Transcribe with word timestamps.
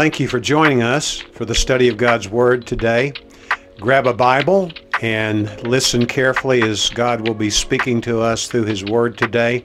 Thank 0.00 0.18
you 0.18 0.28
for 0.28 0.40
joining 0.40 0.82
us 0.82 1.18
for 1.18 1.44
the 1.44 1.54
study 1.54 1.86
of 1.88 1.98
God's 1.98 2.26
Word 2.26 2.66
today. 2.66 3.12
Grab 3.78 4.06
a 4.06 4.14
Bible 4.14 4.72
and 5.02 5.62
listen 5.62 6.06
carefully 6.06 6.62
as 6.62 6.88
God 6.88 7.28
will 7.28 7.34
be 7.34 7.50
speaking 7.50 8.00
to 8.00 8.22
us 8.22 8.48
through 8.48 8.64
His 8.64 8.82
Word 8.82 9.18
today. 9.18 9.62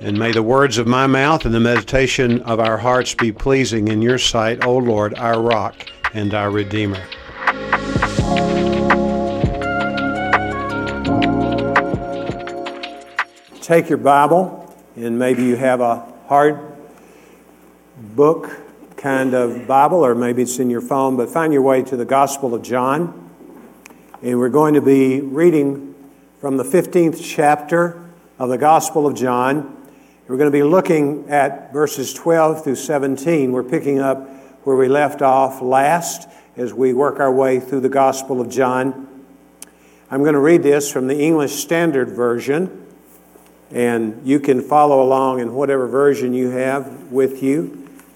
And 0.00 0.18
may 0.18 0.32
the 0.32 0.42
words 0.42 0.78
of 0.78 0.86
my 0.86 1.06
mouth 1.06 1.44
and 1.44 1.54
the 1.54 1.60
meditation 1.60 2.40
of 2.44 2.60
our 2.60 2.78
hearts 2.78 3.12
be 3.12 3.30
pleasing 3.30 3.88
in 3.88 4.00
your 4.00 4.16
sight, 4.16 4.64
O 4.64 4.78
Lord, 4.78 5.18
our 5.18 5.38
rock 5.38 5.76
and 6.14 6.32
our 6.32 6.50
Redeemer. 6.50 7.04
Take 13.60 13.90
your 13.90 13.98
Bible, 13.98 14.74
and 14.96 15.18
maybe 15.18 15.42
you 15.44 15.56
have 15.56 15.82
a 15.82 16.10
hard 16.26 16.58
book 17.98 18.62
kind 18.98 19.32
of 19.32 19.68
Bible, 19.68 20.04
or 20.04 20.16
maybe 20.16 20.42
it's 20.42 20.58
in 20.58 20.68
your 20.68 20.80
phone, 20.80 21.16
but 21.16 21.30
find 21.30 21.52
your 21.52 21.62
way 21.62 21.82
to 21.82 21.96
the 21.96 22.04
Gospel 22.04 22.52
of 22.52 22.62
John. 22.62 23.30
And 24.22 24.40
we're 24.40 24.48
going 24.48 24.74
to 24.74 24.82
be 24.82 25.20
reading 25.20 25.94
from 26.40 26.56
the 26.56 26.64
15th 26.64 27.20
chapter 27.22 28.04
of 28.40 28.48
the 28.48 28.58
Gospel 28.58 29.06
of 29.06 29.14
John. 29.14 29.86
We're 30.26 30.36
going 30.36 30.50
to 30.50 30.56
be 30.56 30.64
looking 30.64 31.30
at 31.30 31.72
verses 31.72 32.12
12 32.12 32.64
through 32.64 32.74
17. 32.74 33.52
We're 33.52 33.62
picking 33.62 34.00
up 34.00 34.28
where 34.64 34.74
we 34.74 34.88
left 34.88 35.22
off 35.22 35.62
last 35.62 36.28
as 36.56 36.74
we 36.74 36.92
work 36.92 37.20
our 37.20 37.32
way 37.32 37.60
through 37.60 37.80
the 37.80 37.88
Gospel 37.88 38.40
of 38.40 38.50
John. 38.50 39.06
I'm 40.10 40.22
going 40.22 40.34
to 40.34 40.40
read 40.40 40.64
this 40.64 40.90
from 40.90 41.06
the 41.06 41.20
English 41.20 41.52
Standard 41.52 42.08
Version, 42.08 42.84
and 43.70 44.26
you 44.26 44.40
can 44.40 44.60
follow 44.60 45.00
along 45.00 45.38
in 45.38 45.54
whatever 45.54 45.86
version 45.86 46.34
you 46.34 46.50
have 46.50 47.12
with 47.12 47.44
you 47.44 47.87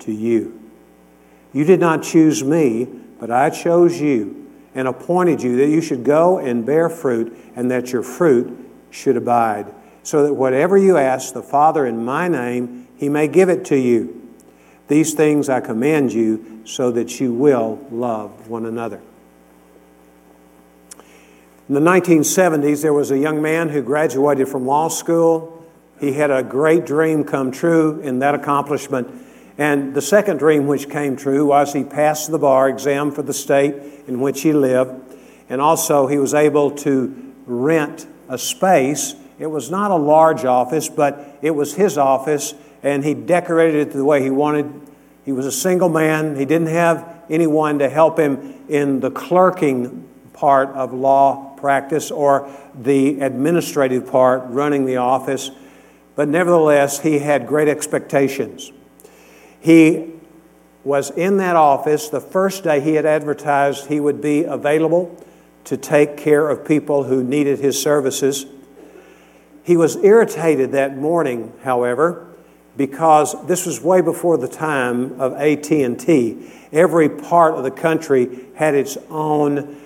to 0.00 0.12
you. 0.12 0.60
You 1.52 1.64
did 1.64 1.80
not 1.80 2.02
choose 2.02 2.44
me, 2.44 2.86
but 3.18 3.30
I 3.30 3.50
chose 3.50 4.00
you 4.00 4.46
and 4.74 4.86
appointed 4.86 5.42
you 5.42 5.56
that 5.56 5.68
you 5.68 5.80
should 5.80 6.04
go 6.04 6.38
and 6.38 6.64
bear 6.64 6.88
fruit 6.88 7.36
and 7.56 7.70
that 7.70 7.92
your 7.92 8.02
fruit 8.02 8.56
should 8.90 9.16
abide, 9.16 9.66
so 10.02 10.24
that 10.24 10.34
whatever 10.34 10.78
you 10.78 10.96
ask 10.96 11.34
the 11.34 11.42
Father 11.42 11.84
in 11.84 12.04
my 12.04 12.28
name, 12.28 12.88
he 12.96 13.08
may 13.08 13.28
give 13.28 13.48
it 13.48 13.64
to 13.66 13.76
you. 13.76 14.14
These 14.88 15.14
things 15.14 15.48
I 15.48 15.60
command 15.60 16.12
you 16.12 16.62
so 16.64 16.90
that 16.92 17.20
you 17.20 17.32
will 17.32 17.84
love 17.90 18.48
one 18.48 18.66
another. 18.66 19.00
In 21.68 21.74
the 21.74 21.80
1970s, 21.80 22.80
there 22.80 22.94
was 22.94 23.10
a 23.10 23.18
young 23.18 23.42
man 23.42 23.68
who 23.68 23.82
graduated 23.82 24.48
from 24.48 24.64
law 24.64 24.88
school. 24.88 25.66
He 26.00 26.12
had 26.12 26.30
a 26.30 26.42
great 26.42 26.86
dream 26.86 27.24
come 27.24 27.50
true 27.50 28.00
in 28.00 28.20
that 28.20 28.34
accomplishment 28.34 29.27
and 29.58 29.92
the 29.92 30.00
second 30.00 30.38
dream 30.38 30.68
which 30.68 30.88
came 30.88 31.16
true 31.16 31.46
was 31.46 31.72
he 31.72 31.82
passed 31.82 32.30
the 32.30 32.38
bar 32.38 32.68
exam 32.68 33.10
for 33.10 33.22
the 33.22 33.34
state 33.34 33.74
in 34.06 34.20
which 34.20 34.42
he 34.42 34.52
lived. 34.52 35.16
And 35.48 35.60
also, 35.60 36.06
he 36.06 36.16
was 36.16 36.32
able 36.32 36.70
to 36.70 37.34
rent 37.44 38.06
a 38.28 38.38
space. 38.38 39.16
It 39.40 39.48
was 39.48 39.68
not 39.68 39.90
a 39.90 39.96
large 39.96 40.44
office, 40.44 40.88
but 40.88 41.38
it 41.42 41.50
was 41.50 41.74
his 41.74 41.98
office, 41.98 42.54
and 42.84 43.04
he 43.04 43.14
decorated 43.14 43.88
it 43.88 43.92
the 43.92 44.04
way 44.04 44.22
he 44.22 44.30
wanted. 44.30 44.70
He 45.24 45.32
was 45.32 45.44
a 45.44 45.52
single 45.52 45.88
man. 45.88 46.36
He 46.36 46.44
didn't 46.44 46.68
have 46.68 47.24
anyone 47.28 47.80
to 47.80 47.88
help 47.88 48.16
him 48.16 48.62
in 48.68 49.00
the 49.00 49.10
clerking 49.10 50.08
part 50.34 50.68
of 50.70 50.92
law 50.92 51.56
practice 51.56 52.12
or 52.12 52.48
the 52.80 53.20
administrative 53.20 54.06
part, 54.06 54.44
running 54.46 54.86
the 54.86 54.98
office. 54.98 55.50
But 56.14 56.28
nevertheless, 56.28 57.00
he 57.00 57.18
had 57.18 57.48
great 57.48 57.66
expectations. 57.66 58.70
He 59.60 60.12
was 60.84 61.10
in 61.10 61.36
that 61.38 61.56
office 61.56 62.08
the 62.08 62.20
first 62.20 62.64
day 62.64 62.80
he 62.80 62.94
had 62.94 63.04
advertised 63.04 63.86
he 63.86 64.00
would 64.00 64.20
be 64.20 64.44
available 64.44 65.22
to 65.64 65.76
take 65.76 66.16
care 66.16 66.48
of 66.48 66.64
people 66.64 67.04
who 67.04 67.22
needed 67.22 67.58
his 67.58 67.80
services. 67.80 68.46
He 69.62 69.76
was 69.76 69.96
irritated 69.96 70.72
that 70.72 70.96
morning, 70.96 71.52
however, 71.62 72.26
because 72.76 73.34
this 73.46 73.66
was 73.66 73.82
way 73.82 74.00
before 74.00 74.38
the 74.38 74.48
time 74.48 75.20
of 75.20 75.34
AT&T. 75.34 76.50
Every 76.72 77.08
part 77.08 77.54
of 77.54 77.64
the 77.64 77.70
country 77.70 78.46
had 78.54 78.74
its 78.74 78.96
own 79.10 79.76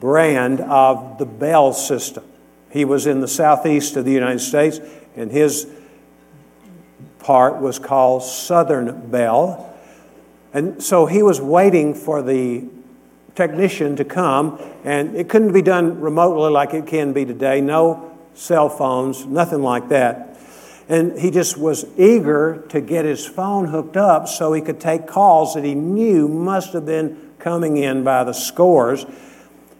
brand 0.00 0.60
of 0.60 1.18
the 1.18 1.26
Bell 1.26 1.72
system. 1.72 2.24
He 2.70 2.84
was 2.84 3.06
in 3.06 3.20
the 3.20 3.28
southeast 3.28 3.96
of 3.96 4.04
the 4.04 4.12
United 4.12 4.40
States, 4.40 4.80
and 5.14 5.30
his 5.30 5.66
part 7.18 7.60
was 7.60 7.78
called 7.78 8.22
Southern 8.22 9.10
Bell. 9.10 9.74
And 10.52 10.82
so 10.82 11.06
he 11.06 11.22
was 11.22 11.40
waiting 11.40 11.94
for 11.94 12.22
the 12.22 12.64
technician 13.34 13.96
to 13.96 14.04
come, 14.04 14.60
and 14.84 15.14
it 15.14 15.28
couldn't 15.28 15.52
be 15.52 15.62
done 15.62 16.00
remotely 16.00 16.50
like 16.50 16.74
it 16.74 16.86
can 16.86 17.12
be 17.12 17.24
today. 17.24 17.60
No 17.60 18.16
cell 18.34 18.68
phones, 18.68 19.26
nothing 19.26 19.62
like 19.62 19.88
that. 19.90 20.36
And 20.88 21.18
he 21.18 21.30
just 21.30 21.58
was 21.58 21.84
eager 21.98 22.64
to 22.70 22.80
get 22.80 23.04
his 23.04 23.26
phone 23.26 23.66
hooked 23.66 23.96
up 23.96 24.26
so 24.26 24.52
he 24.52 24.62
could 24.62 24.80
take 24.80 25.06
calls 25.06 25.54
that 25.54 25.62
he 25.62 25.74
knew 25.74 26.28
must 26.28 26.72
have 26.72 26.86
been 26.86 27.32
coming 27.38 27.76
in 27.76 28.04
by 28.04 28.24
the 28.24 28.32
scores, 28.32 29.04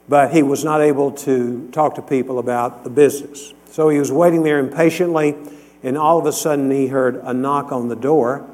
but 0.09 0.33
he 0.33 0.43
was 0.43 0.65
not 0.65 0.81
able 0.81 1.13
to 1.13 1.69
talk 1.73 1.95
to 1.95 2.03
people 2.03 2.39
about 2.39 2.85
the 2.85 2.91
business. 2.91 3.55
So 3.71 3.89
he 3.89 3.99
was 3.99 4.13
waiting 4.13 4.43
there 4.43 4.59
impatiently 4.59 5.35
and 5.83 5.97
all 5.97 6.19
of 6.19 6.27
a 6.27 6.33
sudden 6.33 6.71
he 6.71 6.89
heard 6.89 7.17
a 7.17 7.33
knock 7.33 7.73
on 7.73 7.89
the 7.89 7.97
door. 7.97 8.49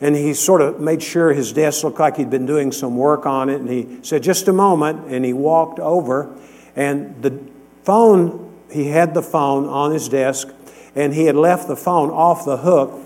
And 0.00 0.14
he 0.14 0.34
sort 0.34 0.60
of 0.60 0.78
made 0.78 1.02
sure 1.02 1.32
his 1.32 1.52
desk 1.52 1.82
looked 1.82 1.98
like 1.98 2.16
he'd 2.16 2.28
been 2.28 2.44
doing 2.44 2.70
some 2.70 2.96
work 2.96 3.24
on 3.24 3.48
it. 3.48 3.60
And 3.60 3.70
he 3.70 3.98
said, 4.02 4.22
Just 4.22 4.46
a 4.48 4.52
moment. 4.52 5.06
And 5.08 5.24
he 5.24 5.32
walked 5.32 5.78
over. 5.78 6.36
And 6.74 7.22
the 7.22 7.40
phone, 7.84 8.54
he 8.70 8.88
had 8.88 9.14
the 9.14 9.22
phone 9.22 9.66
on 9.66 9.92
his 9.92 10.08
desk. 10.08 10.48
And 10.94 11.14
he 11.14 11.24
had 11.24 11.36
left 11.36 11.68
the 11.68 11.76
phone 11.76 12.10
off 12.10 12.44
the 12.44 12.58
hook 12.58 13.00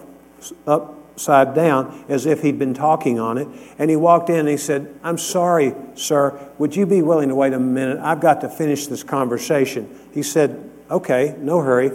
upside 0.67 1.55
down 1.55 2.05
as 2.09 2.27
if 2.27 2.43
he'd 2.43 2.59
been 2.59 2.75
talking 2.75 3.21
on 3.21 3.39
it. 3.39 3.47
And 3.79 3.89
he 3.89 3.97
walked 3.97 4.29
in 4.29 4.41
and 4.41 4.49
he 4.49 4.57
said, 4.57 4.93
I'm 5.05 5.19
sorry, 5.19 5.75
sir. 5.95 6.39
Would 6.59 6.75
you 6.75 6.87
be 6.87 7.03
willing 7.03 7.29
to 7.29 7.35
wait 7.37 7.53
a 7.53 7.59
minute? 7.59 7.99
I've 8.01 8.21
got 8.21 8.41
to 8.41 8.49
finish 8.49 8.89
this 8.89 9.05
conversation. 9.05 9.89
He 10.13 10.25
said, 10.25 10.69
Okay, 10.91 11.37
no 11.39 11.61
hurry. 11.61 11.93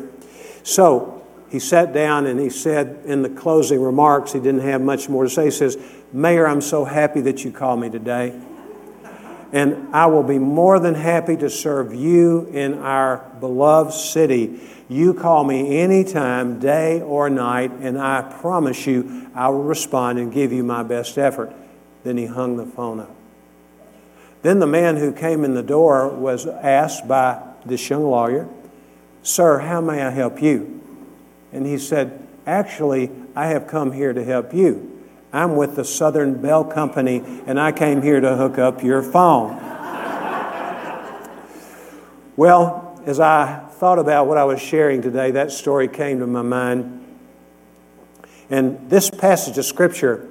So 0.63 1.14
he 1.55 1.59
sat 1.59 1.93
down 1.93 2.25
and 2.25 2.37
he 2.37 2.49
said 2.49 2.99
in 3.05 3.21
the 3.21 3.29
closing 3.29 3.81
remarks, 3.81 4.33
he 4.33 4.39
didn't 4.41 4.59
have 4.59 4.81
much 4.81 5.07
more 5.07 5.23
to 5.23 5.29
say. 5.29 5.45
He 5.45 5.51
says, 5.51 5.77
Mayor, 6.11 6.45
I'm 6.45 6.59
so 6.59 6.83
happy 6.83 7.21
that 7.21 7.45
you 7.45 7.51
called 7.51 7.79
me 7.79 7.89
today. 7.89 8.37
And 9.53 9.95
I 9.95 10.07
will 10.07 10.23
be 10.23 10.37
more 10.37 10.79
than 10.79 10.95
happy 10.95 11.37
to 11.37 11.49
serve 11.49 11.93
you 11.95 12.47
in 12.47 12.73
our 12.79 13.25
beloved 13.39 13.93
city. 13.93 14.59
You 14.89 15.13
call 15.13 15.45
me 15.45 15.79
anytime, 15.79 16.59
day 16.59 16.99
or 16.99 17.29
night, 17.29 17.71
and 17.79 17.97
I 17.97 18.35
promise 18.41 18.85
you 18.85 19.31
I 19.33 19.47
will 19.47 19.63
respond 19.63 20.19
and 20.19 20.33
give 20.33 20.51
you 20.51 20.61
my 20.61 20.83
best 20.83 21.17
effort. 21.17 21.53
Then 22.03 22.17
he 22.17 22.25
hung 22.25 22.57
the 22.57 22.65
phone 22.65 22.99
up. 22.99 23.15
Then 24.41 24.59
the 24.59 24.67
man 24.67 24.97
who 24.97 25.13
came 25.13 25.45
in 25.45 25.53
the 25.53 25.63
door 25.63 26.09
was 26.09 26.47
asked 26.47 27.07
by 27.07 27.41
this 27.65 27.89
young 27.89 28.03
lawyer, 28.03 28.49
Sir, 29.23 29.59
how 29.59 29.79
may 29.79 30.01
I 30.01 30.09
help 30.09 30.41
you? 30.41 30.81
And 31.55 31.65
he 31.65 31.77
said, 31.77 32.27
Actually, 32.45 33.09
I 33.35 33.47
have 33.47 33.65
come 33.67 33.91
here 33.93 34.13
to 34.13 34.23
help 34.23 34.53
you. 34.53 34.91
I'm 35.33 35.55
with 35.55 35.75
the 35.75 35.83
Southern 35.83 36.41
Bell 36.41 36.63
Company, 36.63 37.23
and 37.47 37.59
I 37.59 37.71
came 37.71 38.01
here 38.01 38.21
to 38.21 38.35
hook 38.35 38.59
up 38.59 38.83
your 38.83 39.01
phone. 39.01 39.55
well, 42.35 43.01
as 43.05 43.19
I 43.19 43.65
thought 43.71 43.99
about 43.99 44.27
what 44.27 44.37
I 44.37 44.43
was 44.43 44.61
sharing 44.61 45.01
today, 45.01 45.31
that 45.31 45.51
story 45.51 45.87
came 45.87 46.19
to 46.19 46.27
my 46.27 46.41
mind. 46.41 47.05
And 48.49 48.89
this 48.89 49.09
passage 49.09 49.57
of 49.57 49.65
Scripture 49.65 50.29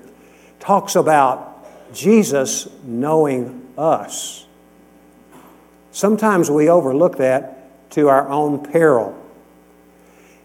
talks 0.60 0.94
about 0.94 1.66
Jesus 1.92 2.68
knowing 2.84 3.66
us. 3.76 4.46
Sometimes 5.90 6.50
we 6.50 6.68
overlook 6.68 7.18
that 7.18 7.90
to 7.92 8.08
our 8.08 8.28
own 8.28 8.64
peril. 8.64 9.20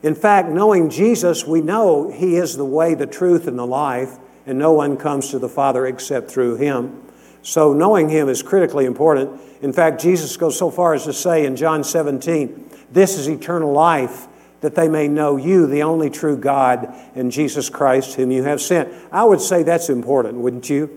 In 0.01 0.15
fact, 0.15 0.49
knowing 0.49 0.89
Jesus, 0.89 1.45
we 1.45 1.61
know 1.61 2.09
He 2.09 2.35
is 2.35 2.55
the 2.55 2.65
way, 2.65 2.93
the 2.93 3.07
truth, 3.07 3.47
and 3.47 3.59
the 3.59 3.67
life. 3.67 4.17
and 4.45 4.57
no 4.57 4.71
one 4.71 4.97
comes 4.97 5.29
to 5.29 5.37
the 5.37 5.49
Father 5.49 5.85
except 5.85 6.31
through 6.31 6.55
him. 6.55 7.03
So, 7.43 7.71
knowing 7.71 8.09
him 8.09 8.27
is 8.29 8.41
critically 8.41 8.85
important. 8.85 9.39
In 9.61 9.71
fact, 9.71 10.01
Jesus 10.01 10.35
goes 10.37 10.57
so 10.57 10.71
far 10.71 10.93
as 10.93 11.03
to 11.03 11.13
say 11.13 11.45
in 11.45 11.55
John 11.55 11.83
17, 11.83 12.69
This 12.91 13.17
is 13.17 13.29
eternal 13.29 13.71
life, 13.71 14.27
that 14.61 14.75
they 14.75 14.89
may 14.89 15.07
know 15.07 15.37
you, 15.37 15.67
the 15.67 15.83
only 15.83 16.09
true 16.09 16.35
God, 16.35 16.93
and 17.15 17.31
Jesus 17.31 17.69
Christ, 17.69 18.15
whom 18.15 18.31
you 18.31 18.43
have 18.43 18.59
sent. 18.59 18.91
I 19.11 19.23
would 19.23 19.39
say 19.39 19.63
that's 19.63 19.89
important, 19.89 20.39
wouldn't 20.39 20.69
you? 20.69 20.89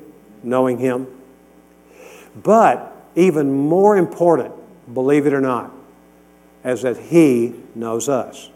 Knowing 0.43 0.79
him. 0.79 1.07
But 2.35 2.93
even 3.15 3.53
more 3.53 3.97
important, 3.97 4.55
believe 4.93 5.27
it 5.27 5.33
or 5.33 5.41
not, 5.41 5.71
is 6.65 6.83
that 6.83 6.97
he 6.97 7.55
knows 7.75 8.09
us. 8.09 8.49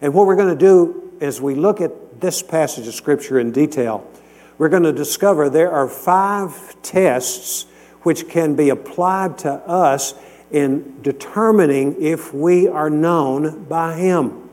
And 0.00 0.14
what 0.14 0.26
we're 0.26 0.36
going 0.36 0.56
to 0.56 0.64
do 0.64 1.12
as 1.20 1.40
we 1.40 1.54
look 1.54 1.80
at 1.80 2.20
this 2.20 2.42
passage 2.42 2.86
of 2.86 2.94
Scripture 2.94 3.38
in 3.38 3.52
detail, 3.52 4.08
we're 4.56 4.68
going 4.68 4.82
to 4.84 4.92
discover 4.92 5.48
there 5.48 5.70
are 5.70 5.88
five 5.88 6.76
tests 6.82 7.66
which 8.02 8.28
can 8.28 8.54
be 8.54 8.68
applied 8.68 9.38
to 9.38 9.52
us 9.52 10.14
in 10.50 11.02
determining 11.02 12.00
if 12.00 12.32
we 12.32 12.66
are 12.68 12.90
known 12.90 13.64
by 13.64 13.96
Him. 13.96 14.48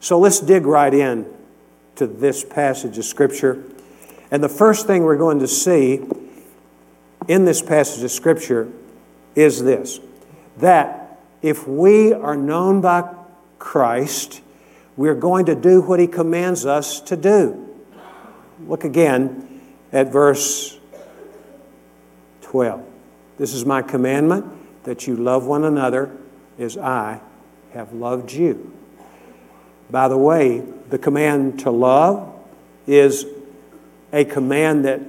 So 0.00 0.18
let's 0.18 0.40
dig 0.40 0.66
right 0.66 0.92
in 0.92 1.26
to 1.96 2.06
this 2.06 2.44
passage 2.44 2.98
of 2.98 3.04
Scripture. 3.04 3.64
And 4.30 4.42
the 4.42 4.48
first 4.48 4.86
thing 4.86 5.04
we're 5.04 5.16
going 5.16 5.40
to 5.40 5.48
see 5.48 6.02
in 7.28 7.44
this 7.44 7.62
passage 7.62 8.02
of 8.02 8.10
Scripture 8.10 8.70
is 9.34 9.62
this 9.62 10.00
that 10.58 11.18
if 11.42 11.66
we 11.66 12.12
are 12.12 12.36
known 12.36 12.80
by 12.80 13.12
Christ, 13.58 14.40
we're 14.96 15.14
going 15.14 15.46
to 15.46 15.54
do 15.54 15.80
what 15.80 16.00
He 16.00 16.06
commands 16.06 16.66
us 16.66 17.00
to 17.02 17.16
do. 17.16 17.68
Look 18.66 18.84
again 18.84 19.60
at 19.92 20.12
verse 20.12 20.78
12. 22.42 22.84
This 23.36 23.52
is 23.52 23.64
my 23.64 23.82
commandment 23.82 24.46
that 24.84 25.06
you 25.06 25.16
love 25.16 25.46
one 25.46 25.64
another 25.64 26.16
as 26.58 26.76
I 26.76 27.20
have 27.72 27.92
loved 27.92 28.32
you. 28.32 28.72
By 29.90 30.08
the 30.08 30.16
way, 30.16 30.60
the 30.88 30.98
command 30.98 31.60
to 31.60 31.70
love 31.70 32.32
is 32.86 33.26
a 34.12 34.24
command 34.24 34.84
that, 34.84 35.00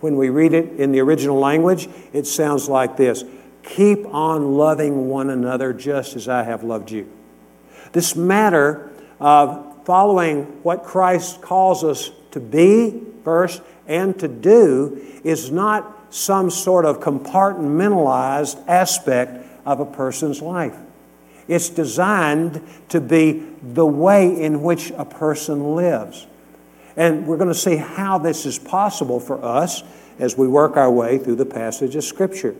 when 0.00 0.16
we 0.16 0.28
read 0.28 0.52
it 0.52 0.80
in 0.80 0.92
the 0.92 1.00
original 1.00 1.38
language, 1.38 1.88
it 2.12 2.26
sounds 2.26 2.68
like 2.68 2.96
this 2.96 3.24
Keep 3.64 4.06
on 4.06 4.54
loving 4.54 5.08
one 5.08 5.30
another 5.30 5.72
just 5.72 6.16
as 6.16 6.28
I 6.28 6.44
have 6.44 6.62
loved 6.62 6.90
you. 6.90 7.10
This 7.92 8.16
matter 8.16 8.91
of 9.22 9.84
following 9.84 10.42
what 10.64 10.82
Christ 10.82 11.40
calls 11.40 11.84
us 11.84 12.10
to 12.32 12.40
be 12.40 13.00
first 13.22 13.62
and 13.86 14.18
to 14.18 14.26
do 14.26 15.00
is 15.22 15.50
not 15.50 16.12
some 16.12 16.50
sort 16.50 16.84
of 16.84 16.98
compartmentalized 16.98 18.62
aspect 18.68 19.46
of 19.64 19.78
a 19.78 19.86
person's 19.86 20.42
life. 20.42 20.76
It's 21.46 21.68
designed 21.68 22.60
to 22.88 23.00
be 23.00 23.46
the 23.62 23.86
way 23.86 24.42
in 24.42 24.62
which 24.62 24.90
a 24.96 25.04
person 25.04 25.76
lives. 25.76 26.26
And 26.96 27.26
we're 27.26 27.36
going 27.36 27.48
to 27.48 27.54
see 27.54 27.76
how 27.76 28.18
this 28.18 28.44
is 28.44 28.58
possible 28.58 29.20
for 29.20 29.42
us 29.42 29.84
as 30.18 30.36
we 30.36 30.48
work 30.48 30.76
our 30.76 30.90
way 30.90 31.18
through 31.18 31.36
the 31.36 31.46
passage 31.46 31.94
of 31.94 32.02
Scripture. 32.02 32.56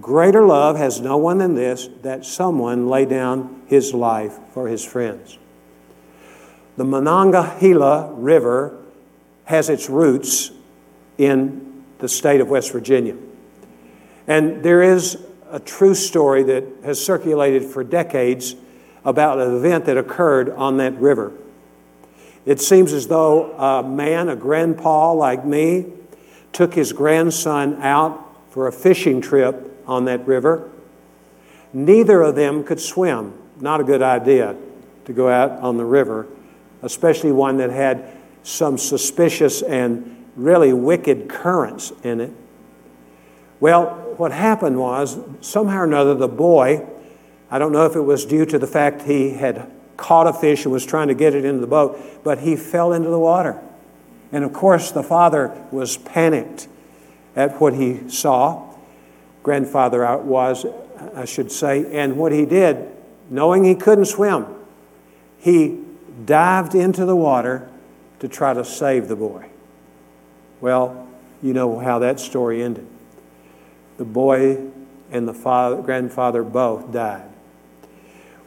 Greater 0.00 0.44
love 0.44 0.76
has 0.76 1.00
no 1.00 1.18
one 1.18 1.38
than 1.38 1.54
this 1.54 1.88
that 2.02 2.24
someone 2.24 2.88
lay 2.88 3.04
down 3.04 3.62
his 3.66 3.92
life 3.92 4.38
for 4.54 4.68
his 4.68 4.84
friends. 4.84 5.38
The 6.78 6.84
Monongahela 6.84 8.12
River 8.12 8.78
has 9.46 9.68
its 9.68 9.90
roots 9.90 10.52
in 11.18 11.82
the 11.98 12.08
state 12.08 12.40
of 12.40 12.48
West 12.48 12.70
Virginia. 12.70 13.16
And 14.28 14.62
there 14.62 14.80
is 14.84 15.18
a 15.50 15.58
true 15.58 15.96
story 15.96 16.44
that 16.44 16.64
has 16.84 17.04
circulated 17.04 17.64
for 17.64 17.82
decades 17.82 18.54
about 19.04 19.40
an 19.40 19.56
event 19.56 19.86
that 19.86 19.96
occurred 19.96 20.50
on 20.50 20.76
that 20.76 20.94
river. 21.00 21.32
It 22.46 22.60
seems 22.60 22.92
as 22.92 23.08
though 23.08 23.58
a 23.58 23.82
man, 23.82 24.28
a 24.28 24.36
grandpa 24.36 25.12
like 25.14 25.44
me, 25.44 25.86
took 26.52 26.74
his 26.74 26.92
grandson 26.92 27.82
out 27.82 28.24
for 28.50 28.68
a 28.68 28.72
fishing 28.72 29.20
trip 29.20 29.82
on 29.88 30.04
that 30.04 30.24
river. 30.28 30.70
Neither 31.72 32.22
of 32.22 32.36
them 32.36 32.62
could 32.62 32.78
swim. 32.78 33.36
Not 33.60 33.80
a 33.80 33.84
good 33.84 34.00
idea 34.00 34.54
to 35.06 35.12
go 35.12 35.28
out 35.28 35.50
on 35.58 35.76
the 35.76 35.84
river 35.84 36.28
especially 36.82 37.32
one 37.32 37.56
that 37.58 37.70
had 37.70 38.12
some 38.42 38.78
suspicious 38.78 39.62
and 39.62 40.26
really 40.36 40.72
wicked 40.72 41.28
currents 41.28 41.92
in 42.02 42.20
it. 42.20 42.32
Well, 43.60 44.14
what 44.16 44.32
happened 44.32 44.78
was, 44.78 45.18
somehow 45.40 45.80
or 45.80 45.84
another, 45.84 46.14
the 46.14 46.28
boy, 46.28 46.86
I 47.50 47.58
don't 47.58 47.72
know 47.72 47.86
if 47.86 47.96
it 47.96 48.00
was 48.00 48.24
due 48.24 48.46
to 48.46 48.58
the 48.58 48.66
fact 48.66 49.02
he 49.02 49.30
had 49.30 49.70
caught 49.96 50.26
a 50.26 50.32
fish 50.32 50.64
and 50.64 50.72
was 50.72 50.86
trying 50.86 51.08
to 51.08 51.14
get 51.14 51.34
it 51.34 51.44
into 51.44 51.60
the 51.60 51.66
boat, 51.66 51.98
but 52.22 52.38
he 52.38 52.54
fell 52.54 52.92
into 52.92 53.10
the 53.10 53.18
water. 53.18 53.60
And 54.30 54.44
of 54.44 54.52
course, 54.52 54.92
the 54.92 55.02
father 55.02 55.66
was 55.72 55.96
panicked 55.96 56.68
at 57.34 57.60
what 57.60 57.74
he 57.74 58.08
saw. 58.08 58.74
Grandfather 59.42 60.16
was, 60.18 60.66
I 61.14 61.24
should 61.24 61.50
say. 61.50 61.98
And 61.98 62.16
what 62.16 62.30
he 62.32 62.44
did, 62.44 62.88
knowing 63.30 63.64
he 63.64 63.74
couldn't 63.74 64.04
swim, 64.04 64.46
he 65.38 65.80
dived 66.24 66.74
into 66.74 67.04
the 67.04 67.16
water 67.16 67.68
to 68.20 68.28
try 68.28 68.54
to 68.54 68.64
save 68.64 69.08
the 69.08 69.16
boy. 69.16 69.48
Well, 70.60 71.06
you 71.42 71.52
know 71.52 71.78
how 71.78 72.00
that 72.00 72.18
story 72.18 72.62
ended. 72.62 72.86
The 73.96 74.04
boy 74.04 74.70
and 75.10 75.28
the 75.28 75.34
father, 75.34 75.80
grandfather 75.82 76.42
both 76.42 76.92
died. 76.92 77.28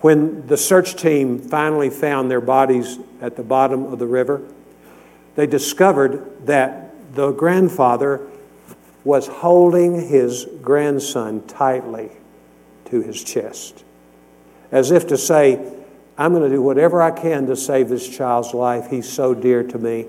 When 0.02 0.48
the 0.48 0.58
search 0.58 0.96
team 0.96 1.40
finally 1.40 1.90
found 1.90 2.30
their 2.30 2.42
bodies 2.42 3.00
at 3.22 3.36
the 3.36 3.44
bottom 3.44 3.86
of 3.86 4.00
the 4.00 4.08
river, 4.08 4.42
they 5.36 5.48
discovered 5.48 6.46
that 6.48 7.14
the 7.14 7.32
grandfather 7.32 8.28
was 9.04 9.28
holding 9.28 10.08
his 10.08 10.48
grandson 10.62 11.46
tightly 11.48 12.10
to 12.86 13.02
his 13.02 13.24
chest, 13.24 13.84
as 14.72 14.92
if 14.92 15.08
to 15.08 15.18
say, 15.18 15.74
I'm 16.18 16.34
going 16.34 16.44
to 16.44 16.56
do 16.56 16.62
whatever 16.62 17.02
I 17.02 17.12
can 17.12 17.48
to 17.48 17.56
save 17.56 17.90
this 17.90 18.08
child's 18.08 18.54
life. 18.54 18.90
He's 18.90 19.10
so 19.10 19.34
dear 19.34 19.64
to 19.64 19.78
me. 19.78 20.06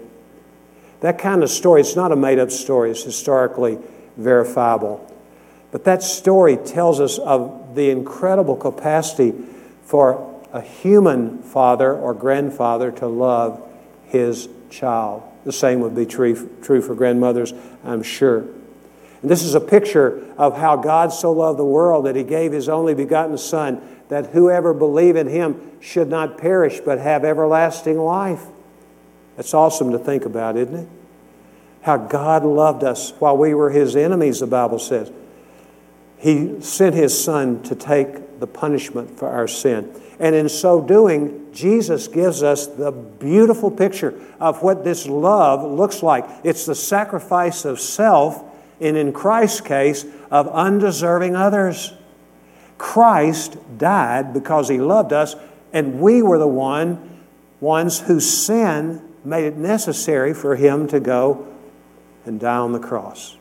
That 1.01 1.19
kind 1.19 1.43
of 1.43 1.51
story, 1.51 1.81
it's 1.81 1.97
not 1.97 2.13
a 2.13 2.17
made 2.17 2.39
up 2.39 2.51
story, 2.51 2.91
it's 2.91 3.03
historically 3.03 3.79
verifiable. 4.17 5.09
But 5.71 5.85
that 5.85 6.03
story 6.03 6.57
tells 6.57 7.01
us 7.01 7.19
of 7.19 7.75
the 7.75 7.91
incredible 7.91 8.57
capacity 8.57 9.33
for 9.85 10.41
a 10.53 10.61
human 10.61 11.43
father 11.43 11.93
or 11.95 12.15
grandfather 12.15 12.93
to 12.93 13.07
love 13.07 13.67
his 14.07 14.49
child. 14.71 15.23
The 15.45 15.53
same 15.53 15.81
would 15.81 15.95
be 15.95 16.07
true, 16.07 16.51
true 16.63 16.83
for 16.83 16.95
grandmothers, 16.95 17.53
I'm 17.85 18.03
sure. 18.03 18.41
And 19.23 19.31
this 19.31 19.43
is 19.43 19.55
a 19.55 19.61
picture 19.61 20.23
of 20.37 20.57
how 20.57 20.77
God 20.77 21.13
so 21.13 21.33
loved 21.33 21.59
the 21.59 21.65
world 21.65 22.07
that 22.07 22.17
he 22.17 22.23
gave 22.23 22.53
his 22.53 22.69
only 22.69 22.95
begotten 22.95 23.39
Son 23.39 23.81
that 24.13 24.27
whoever 24.27 24.75
believe 24.75 25.17
in 25.17 25.27
him 25.27 25.81
should 25.81 26.07
not 26.07 26.37
perish 26.37 26.81
but 26.81 26.99
have 26.99 27.25
everlasting 27.25 27.99
life. 27.99 28.45
That's 29.37 29.55
awesome 29.55 29.91
to 29.93 29.99
think 29.99 30.27
about, 30.27 30.59
isn't 30.59 30.75
it? 30.75 30.89
How 31.81 31.97
God 31.97 32.45
loved 32.45 32.85
us 32.85 33.15
while 33.19 33.39
we 33.39 33.55
were 33.55 33.71
his 33.71 33.97
enemies, 33.97 34.41
the 34.41 34.47
Bible 34.47 34.79
says. 34.79 35.11
He 36.19 36.61
sent 36.61 36.95
his 36.95 37.25
son 37.25 37.63
to 37.63 37.75
take 37.75 38.39
the 38.39 38.47
punishment 38.47 39.19
for 39.19 39.31
our 39.31 39.49
sin. 39.49 39.91
And 40.21 40.35
in 40.35 40.51
so 40.51 40.83
doing, 40.83 41.51
Jesus 41.55 42.07
gives 42.07 42.43
us 42.43 42.67
the 42.67 42.93
beautiful 42.93 43.71
picture 43.71 44.21
of 44.39 44.63
what 44.63 44.85
this 44.85 45.07
love 45.07 45.65
looks 45.65 46.03
like. 46.03 46.27
It's 46.45 46.67
the 46.67 46.75
sacrifice 46.75 47.65
of 47.65 47.81
self, 47.81 48.45
and 48.79 48.99
in 48.99 49.15
Christ's 49.15 49.63
case, 49.63 50.05
of 50.31 50.49
undeserving 50.49 51.35
others. 51.35 51.95
Christ 52.83 53.57
died 53.79 54.33
because 54.33 54.69
he 54.69 54.79
loved 54.79 55.13
us, 55.13 55.37
and 55.73 56.01
we 56.01 56.21
were 56.21 56.37
the 56.37 56.49
one, 56.49 57.23
ones 57.61 58.01
whose 58.01 58.29
sin 58.29 59.01
made 59.25 59.45
it 59.45 59.57
necessary 59.57 60.35
for 60.35 60.57
him 60.57 60.89
to 60.89 60.99
go 60.99 61.47
and 62.27 62.41
die 62.41 62.57
on 62.57 62.73
the 62.73 62.81
cross. 62.81 63.37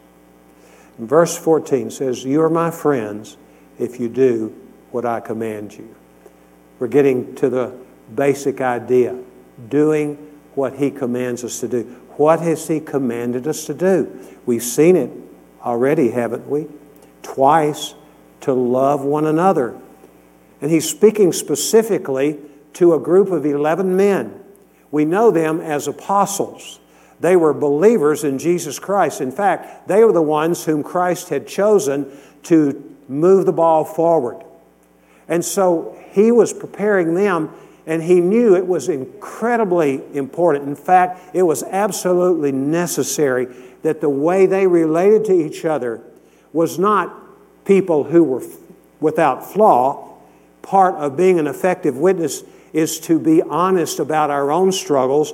And 1.00 1.10
verse 1.10 1.36
14 1.36 1.89
says, 1.89 2.24
You 2.24 2.43
are 2.43 2.51
my 2.51 2.69
friends 2.69 3.36
if 3.79 4.00
you 4.00 4.10
do 4.10 4.55
what 4.91 5.05
I 5.07 5.19
command 5.19 5.74
you. 5.74 5.95
We're 6.77 6.88
getting 6.88 7.33
to 7.38 7.50
the 7.50 7.75
basic 8.13 8.62
idea 8.62 9.17
doing 9.69 10.17
what 10.53 10.75
he 10.75 10.91
commands 10.91 11.43
us 11.43 11.60
to 11.62 11.67
do. 11.67 11.81
What 12.15 12.41
has 12.41 12.67
he 12.67 12.79
commanded 12.79 13.48
us 13.48 13.65
to 13.65 13.74
do? 13.74 14.38
We've 14.45 14.62
seen 14.62 14.95
it 14.95 15.10
already, 15.63 16.12
haven't 16.12 16.48
we? 16.48 16.67
Twice 17.24 17.95
to 18.41 18.53
love 18.53 19.01
one 19.01 19.25
another. 19.25 19.79
And 20.62 20.69
he's 20.69 20.89
speaking 20.89 21.33
specifically 21.33 22.39
to 22.74 22.93
a 22.93 23.00
group 23.00 23.31
of 23.31 23.45
11 23.45 23.95
men. 23.95 24.39
We 24.91 25.05
know 25.05 25.31
them 25.31 25.60
as 25.60 25.88
apostles. 25.88 26.79
They 27.19 27.36
were 27.36 27.53
believers 27.53 28.24
in 28.24 28.39
Jesus 28.39 28.79
Christ. 28.79 29.21
In 29.21 29.31
fact, 29.31 29.88
they 29.88 30.03
were 30.03 30.12
the 30.12 30.21
ones 30.21 30.65
whom 30.65 30.83
Christ 30.83 31.29
had 31.29 31.48
chosen 31.48 32.12
to 32.43 32.95
move 33.07 33.45
the 33.45 33.53
ball 33.53 33.86
forward. 33.86 34.43
And 35.27 35.45
so 35.45 35.98
he 36.12 36.31
was 36.31 36.51
preparing 36.51 37.13
them, 37.13 37.51
and 37.86 38.01
he 38.03 38.19
knew 38.19 38.55
it 38.55 38.67
was 38.67 38.89
incredibly 38.89 40.01
important. 40.15 40.67
In 40.67 40.75
fact, 40.75 41.36
it 41.36 41.43
was 41.43 41.63
absolutely 41.63 42.51
necessary 42.51 43.48
that 43.83 44.01
the 44.01 44.10
way 44.10 44.45
they 44.45 44.67
related 44.67 45.25
to 45.25 45.33
each 45.33 45.63
other 45.63 46.01
was 46.53 46.77
not 46.77 47.20
people 47.65 48.03
who 48.05 48.23
were 48.23 48.43
without 48.99 49.51
flaw. 49.51 50.17
Part 50.61 50.95
of 50.95 51.17
being 51.17 51.39
an 51.39 51.47
effective 51.47 51.97
witness 51.97 52.43
is 52.71 52.99
to 53.01 53.19
be 53.19 53.41
honest 53.41 53.99
about 53.99 54.29
our 54.29 54.51
own 54.51 54.71
struggles, 54.71 55.33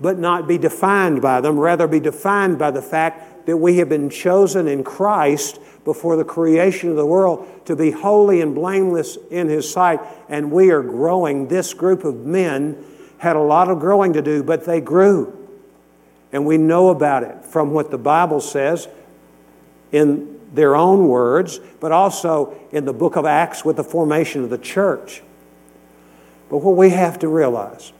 but 0.00 0.18
not 0.18 0.46
be 0.46 0.58
defined 0.58 1.22
by 1.22 1.40
them, 1.40 1.58
rather, 1.58 1.86
be 1.86 2.00
defined 2.00 2.58
by 2.58 2.70
the 2.70 2.82
fact 2.82 3.46
that 3.46 3.56
we 3.56 3.78
have 3.78 3.88
been 3.88 4.10
chosen 4.10 4.68
in 4.68 4.84
Christ 4.84 5.58
before 5.84 6.16
the 6.16 6.24
creation 6.24 6.90
of 6.90 6.96
the 6.96 7.06
world 7.06 7.48
to 7.64 7.74
be 7.74 7.90
holy 7.90 8.42
and 8.42 8.54
blameless 8.54 9.16
in 9.30 9.48
His 9.48 9.70
sight, 9.70 10.00
and 10.28 10.52
we 10.52 10.70
are 10.70 10.82
growing. 10.82 11.48
This 11.48 11.72
group 11.72 12.04
of 12.04 12.26
men 12.26 12.84
had 13.18 13.36
a 13.36 13.40
lot 13.40 13.70
of 13.70 13.80
growing 13.80 14.12
to 14.12 14.22
do, 14.22 14.42
but 14.42 14.66
they 14.66 14.80
grew. 14.80 15.34
And 16.30 16.44
we 16.44 16.58
know 16.58 16.88
about 16.90 17.22
it 17.22 17.44
from 17.44 17.72
what 17.72 17.90
the 17.90 17.98
Bible 17.98 18.40
says 18.40 18.86
in 19.90 20.37
their 20.52 20.74
own 20.76 21.08
words, 21.08 21.60
but 21.80 21.92
also 21.92 22.56
in 22.72 22.84
the 22.84 22.92
book 22.92 23.16
of 23.16 23.24
Acts 23.26 23.64
with 23.64 23.76
the 23.76 23.84
formation 23.84 24.44
of 24.44 24.50
the 24.50 24.58
church. 24.58 25.22
But 26.50 26.58
what 26.58 26.76
we 26.76 26.90
have 26.90 27.18
to 27.20 27.28
realize 27.28 27.92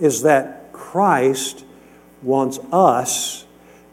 is 0.00 0.22
that 0.22 0.72
Christ 0.72 1.64
wants 2.22 2.58
us 2.72 3.44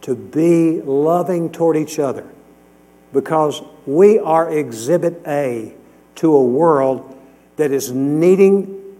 to 0.01 0.15
be 0.15 0.81
loving 0.81 1.51
toward 1.51 1.77
each 1.77 1.99
other 1.99 2.27
because 3.11 3.61
we 3.85 4.19
are 4.19 4.49
exhibit 4.49 5.21
A 5.27 5.73
to 6.15 6.33
a 6.33 6.43
world 6.43 7.17
that 7.57 7.71
is 7.71 7.91
needing 7.91 8.97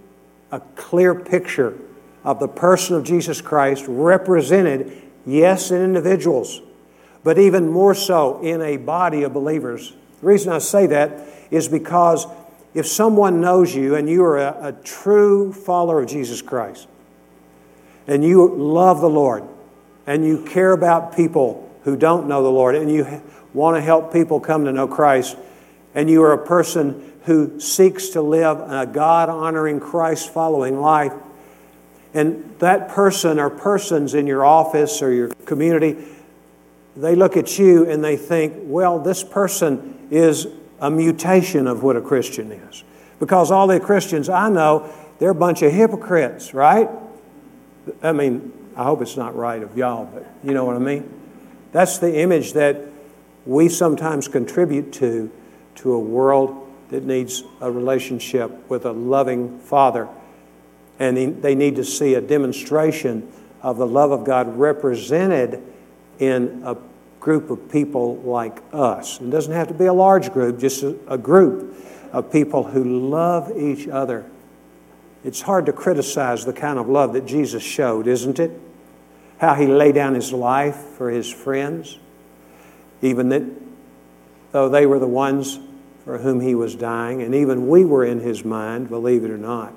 a 0.50 0.60
clear 0.74 1.14
picture 1.14 1.76
of 2.24 2.40
the 2.40 2.48
person 2.48 2.96
of 2.96 3.04
Jesus 3.04 3.40
Christ 3.40 3.84
represented, 3.86 5.02
yes, 5.24 5.70
in 5.70 5.82
individuals, 5.82 6.60
but 7.26 7.40
even 7.40 7.68
more 7.68 7.92
so 7.92 8.40
in 8.40 8.62
a 8.62 8.76
body 8.76 9.24
of 9.24 9.34
believers. 9.34 9.92
The 10.20 10.26
reason 10.28 10.52
I 10.52 10.58
say 10.58 10.86
that 10.86 11.26
is 11.50 11.66
because 11.66 12.24
if 12.72 12.86
someone 12.86 13.40
knows 13.40 13.74
you 13.74 13.96
and 13.96 14.08
you 14.08 14.22
are 14.22 14.38
a, 14.38 14.68
a 14.68 14.72
true 14.84 15.52
follower 15.52 16.02
of 16.02 16.08
Jesus 16.08 16.40
Christ, 16.40 16.86
and 18.06 18.22
you 18.22 18.54
love 18.54 19.00
the 19.00 19.10
Lord, 19.10 19.42
and 20.06 20.24
you 20.24 20.44
care 20.44 20.70
about 20.70 21.16
people 21.16 21.68
who 21.82 21.96
don't 21.96 22.28
know 22.28 22.44
the 22.44 22.48
Lord, 22.48 22.76
and 22.76 22.88
you 22.88 23.20
want 23.52 23.76
to 23.76 23.80
help 23.80 24.12
people 24.12 24.38
come 24.38 24.64
to 24.64 24.70
know 24.70 24.86
Christ, 24.86 25.36
and 25.96 26.08
you 26.08 26.22
are 26.22 26.32
a 26.32 26.46
person 26.46 27.12
who 27.24 27.58
seeks 27.58 28.10
to 28.10 28.22
live 28.22 28.60
a 28.60 28.86
God 28.86 29.28
honoring, 29.28 29.80
Christ 29.80 30.32
following 30.32 30.80
life, 30.80 31.12
and 32.14 32.54
that 32.60 32.88
person 32.90 33.40
or 33.40 33.50
persons 33.50 34.14
in 34.14 34.28
your 34.28 34.44
office 34.44 35.02
or 35.02 35.12
your 35.12 35.30
community, 35.44 35.96
they 36.96 37.14
look 37.14 37.36
at 37.36 37.58
you 37.58 37.88
and 37.88 38.02
they 38.02 38.16
think, 38.16 38.54
well, 38.58 38.98
this 38.98 39.22
person 39.22 40.08
is 40.10 40.46
a 40.80 40.90
mutation 40.90 41.66
of 41.66 41.82
what 41.82 41.96
a 41.96 42.00
Christian 42.00 42.52
is. 42.52 42.84
Because 43.18 43.50
all 43.50 43.66
the 43.66 43.80
Christians 43.80 44.28
I 44.28 44.48
know, 44.48 44.92
they're 45.18 45.30
a 45.30 45.34
bunch 45.34 45.62
of 45.62 45.72
hypocrites, 45.72 46.54
right? 46.54 46.88
I 48.02 48.12
mean, 48.12 48.52
I 48.76 48.84
hope 48.84 49.02
it's 49.02 49.16
not 49.16 49.34
right 49.36 49.62
of 49.62 49.76
y'all, 49.76 50.06
but 50.06 50.26
you 50.42 50.52
know 50.52 50.64
what 50.64 50.76
I 50.76 50.80
mean? 50.80 51.12
That's 51.72 51.98
the 51.98 52.18
image 52.18 52.52
that 52.54 52.80
we 53.44 53.68
sometimes 53.68 54.28
contribute 54.28 54.92
to 54.94 55.30
to 55.76 55.92
a 55.92 55.98
world 55.98 56.66
that 56.90 57.04
needs 57.04 57.44
a 57.60 57.70
relationship 57.70 58.68
with 58.68 58.84
a 58.86 58.92
loving 58.92 59.58
Father. 59.60 60.08
And 60.98 61.42
they 61.42 61.54
need 61.54 61.76
to 61.76 61.84
see 61.84 62.14
a 62.14 62.20
demonstration 62.20 63.30
of 63.62 63.76
the 63.76 63.86
love 63.86 64.10
of 64.10 64.24
God 64.24 64.56
represented 64.56 65.62
in 66.18 66.62
a 66.64 66.76
group 67.20 67.50
of 67.50 67.70
people 67.70 68.16
like 68.18 68.62
us. 68.72 69.20
It 69.20 69.30
doesn't 69.30 69.52
have 69.52 69.68
to 69.68 69.74
be 69.74 69.86
a 69.86 69.92
large 69.92 70.32
group, 70.32 70.58
just 70.58 70.82
a, 70.82 71.18
group 71.18 71.76
of 72.12 72.30
people 72.30 72.62
who 72.62 73.08
love 73.08 73.50
each 73.56 73.88
other. 73.88 74.24
It's 75.24 75.40
hard 75.40 75.66
to 75.66 75.72
criticize 75.72 76.44
the 76.44 76.52
kind 76.52 76.78
of 76.78 76.88
love 76.88 77.14
that 77.14 77.26
Jesus 77.26 77.62
showed, 77.62 78.06
isn't 78.06 78.38
it? 78.38 78.52
How 79.38 79.54
he 79.54 79.66
laid 79.66 79.96
down 79.96 80.14
his 80.14 80.32
life 80.32 80.76
for 80.76 81.10
his 81.10 81.30
friends, 81.30 81.98
even 83.02 83.28
that 83.30 83.42
though 84.52 84.68
they 84.68 84.86
were 84.86 84.98
the 84.98 85.06
ones 85.06 85.58
for 86.04 86.18
whom 86.18 86.40
he 86.40 86.54
was 86.54 86.76
dying, 86.76 87.22
and 87.22 87.34
even 87.34 87.66
we 87.66 87.84
were 87.84 88.04
in 88.04 88.20
his 88.20 88.44
mind, 88.44 88.88
believe 88.88 89.24
it 89.24 89.30
or 89.30 89.36
not. 89.36 89.74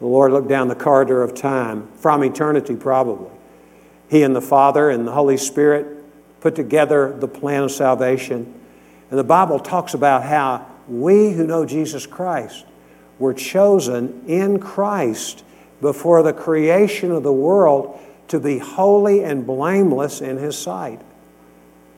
The 0.00 0.06
Lord 0.06 0.32
looked 0.32 0.48
down 0.48 0.66
the 0.66 0.74
corridor 0.74 1.22
of 1.22 1.32
time, 1.32 1.86
from 1.94 2.24
eternity 2.24 2.74
probably. 2.74 3.30
He 4.12 4.22
and 4.22 4.36
the 4.36 4.42
Father 4.42 4.90
and 4.90 5.08
the 5.08 5.12
Holy 5.12 5.38
Spirit 5.38 6.04
put 6.42 6.54
together 6.54 7.16
the 7.18 7.26
plan 7.26 7.62
of 7.62 7.72
salvation. 7.72 8.60
And 9.08 9.18
the 9.18 9.24
Bible 9.24 9.58
talks 9.58 9.94
about 9.94 10.22
how 10.22 10.66
we 10.86 11.32
who 11.32 11.46
know 11.46 11.64
Jesus 11.64 12.04
Christ 12.06 12.66
were 13.18 13.32
chosen 13.32 14.22
in 14.26 14.60
Christ 14.60 15.44
before 15.80 16.22
the 16.22 16.34
creation 16.34 17.10
of 17.10 17.22
the 17.22 17.32
world 17.32 17.98
to 18.28 18.38
be 18.38 18.58
holy 18.58 19.24
and 19.24 19.46
blameless 19.46 20.20
in 20.20 20.36
His 20.36 20.58
sight. 20.58 21.00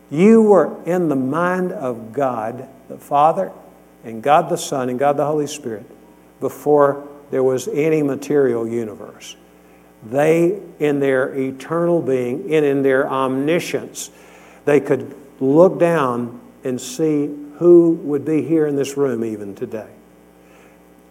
You 0.09 0.41
were 0.41 0.81
in 0.85 1.09
the 1.09 1.17
mind 1.17 1.73
of 1.73 2.13
God 2.13 2.69
the 2.89 2.97
Father 2.97 3.51
and 4.05 4.23
God 4.23 4.49
the 4.49 4.57
Son 4.57 4.89
and 4.89 5.01
God 5.01 5.17
the 5.17 5.27
Holy 5.27 5.49
Spirit 5.49 5.85
before 6.39 7.09
there 7.33 7.43
was 7.43 7.67
any 7.67 8.05
material 8.05 8.69
universe. 8.69 9.35
They, 10.07 10.61
in 10.79 11.01
their 11.01 11.35
eternal 11.35 12.03
being 12.03 12.55
and 12.55 12.65
in 12.65 12.83
their 12.83 13.09
omniscience, 13.09 14.11
they 14.65 14.81
could 14.81 15.15
look 15.41 15.79
down 15.79 16.41
and 16.63 16.81
see 16.81 17.35
who 17.57 17.93
would 18.03 18.25
be 18.25 18.43
here 18.43 18.67
in 18.67 18.77
this 18.77 18.97
room 18.97 19.25
even 19.25 19.55
today. 19.55 19.91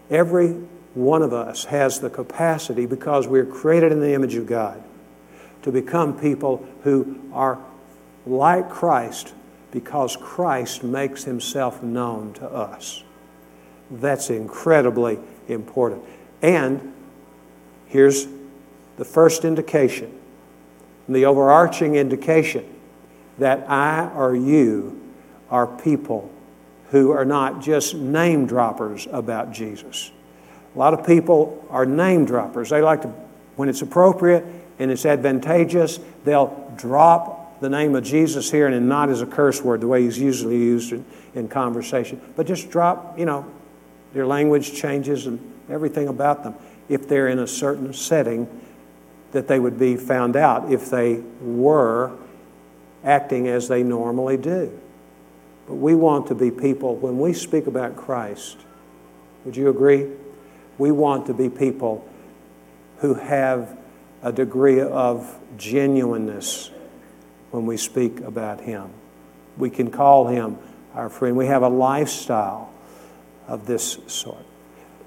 Every 0.10 0.50
one 0.94 1.22
of 1.22 1.34
us 1.34 1.66
has 1.66 2.00
the 2.00 2.10
capacity, 2.10 2.86
because 2.86 3.28
we're 3.28 3.46
created 3.46 3.92
in 3.92 4.00
the 4.00 4.14
image 4.14 4.36
of 4.36 4.46
God, 4.46 4.84
to 5.64 5.72
become 5.72 6.20
people 6.20 6.68
who 6.84 7.20
are 7.34 7.58
like 8.26 8.70
Christ 8.70 9.34
because 9.72 10.16
Christ 10.16 10.84
makes 10.84 11.24
himself 11.24 11.82
known 11.82 12.34
to 12.34 12.48
us. 12.48 13.04
That's 13.90 14.30
incredibly 14.30 15.18
important. 15.48 16.04
And 16.44 16.94
here's 17.88 18.28
the 18.98 19.06
first 19.06 19.46
indication, 19.46 20.18
the 21.10 21.26
overarching 21.26 21.96
indication 21.96 22.66
that 23.40 23.70
I 23.70 24.12
or 24.16 24.36
you 24.36 25.02
are 25.50 25.68
people 25.68 26.32
who 26.92 27.12
are 27.12 27.26
not 27.26 27.62
just 27.62 27.96
name 27.96 28.46
droppers 28.46 29.08
about 29.12 29.52
Jesus. 29.52 30.12
A 30.76 30.78
lot 30.78 30.94
of 30.94 31.06
people 31.06 31.66
are 31.70 31.86
name 31.86 32.26
droppers. 32.26 32.70
They 32.70 32.82
like 32.82 33.02
to, 33.02 33.08
when 33.56 33.70
it's 33.70 33.82
appropriate 33.82 34.46
and 34.80 34.92
it's 34.92 35.06
advantageous, 35.06 36.00
they'll 36.24 36.74
drop 36.78 37.60
the 37.62 37.70
name 37.70 37.96
of 37.96 38.04
Jesus 38.04 38.52
here 38.52 38.68
and 38.68 38.90
not 38.90 39.10
as 39.10 39.22
a 39.22 39.26
curse 39.26 39.62
word, 39.62 39.82
the 39.82 39.88
way 39.88 40.04
he's 40.04 40.20
usually 40.20 40.58
used 40.58 40.92
in, 40.92 41.06
in 41.34 41.48
conversation, 41.48 42.20
but 42.36 42.46
just 42.46 42.70
drop, 42.70 43.18
you 43.18 43.26
know, 43.26 43.50
their 44.14 44.28
language 44.28 44.74
changes 44.74 45.26
and 45.26 45.40
everything 45.70 46.08
about 46.08 46.44
them 46.44 46.56
if 46.90 47.08
they're 47.08 47.30
in 47.30 47.40
a 47.40 47.48
certain 47.48 47.94
setting 47.94 48.48
that 49.34 49.48
they 49.48 49.60
would 49.60 49.78
be 49.78 49.98
found 49.98 50.36
out 50.36 50.72
if 50.72 50.90
they 50.90 51.22
were 51.42 52.16
acting 53.04 53.48
as 53.48 53.68
they 53.68 53.84
normally 53.84 54.38
do. 54.38 54.80
But 55.68 55.76
we 55.76 55.96
want 55.96 56.28
to 56.28 56.36
be 56.36 56.52
people, 56.52 56.96
when 56.96 57.20
we 57.20 57.34
speak 57.34 57.68
about 57.68 57.96
Christ, 57.96 58.58
would 59.44 59.58
you 59.58 59.70
agree? 59.70 60.08
We 60.78 60.92
want 60.92 61.26
to 61.28 61.34
be 61.34 61.50
people 61.50 62.08
who 63.00 63.16
have 63.16 63.78
a 64.22 64.32
degree 64.32 64.82
of 64.82 65.38
genuineness 65.58 66.70
when 67.52 67.66
we 67.66 67.76
speak 67.76 68.22
about 68.22 68.62
Him. 68.62 68.90
We 69.58 69.70
can 69.70 69.90
call 69.92 70.28
Him 70.28 70.58
our 70.94 71.10
friend. 71.10 71.36
We 71.36 71.48
have 71.48 71.64
a 71.64 71.70
lifestyle 71.70 72.72
of 73.48 73.66
this 73.66 73.98
sort. 74.08 74.46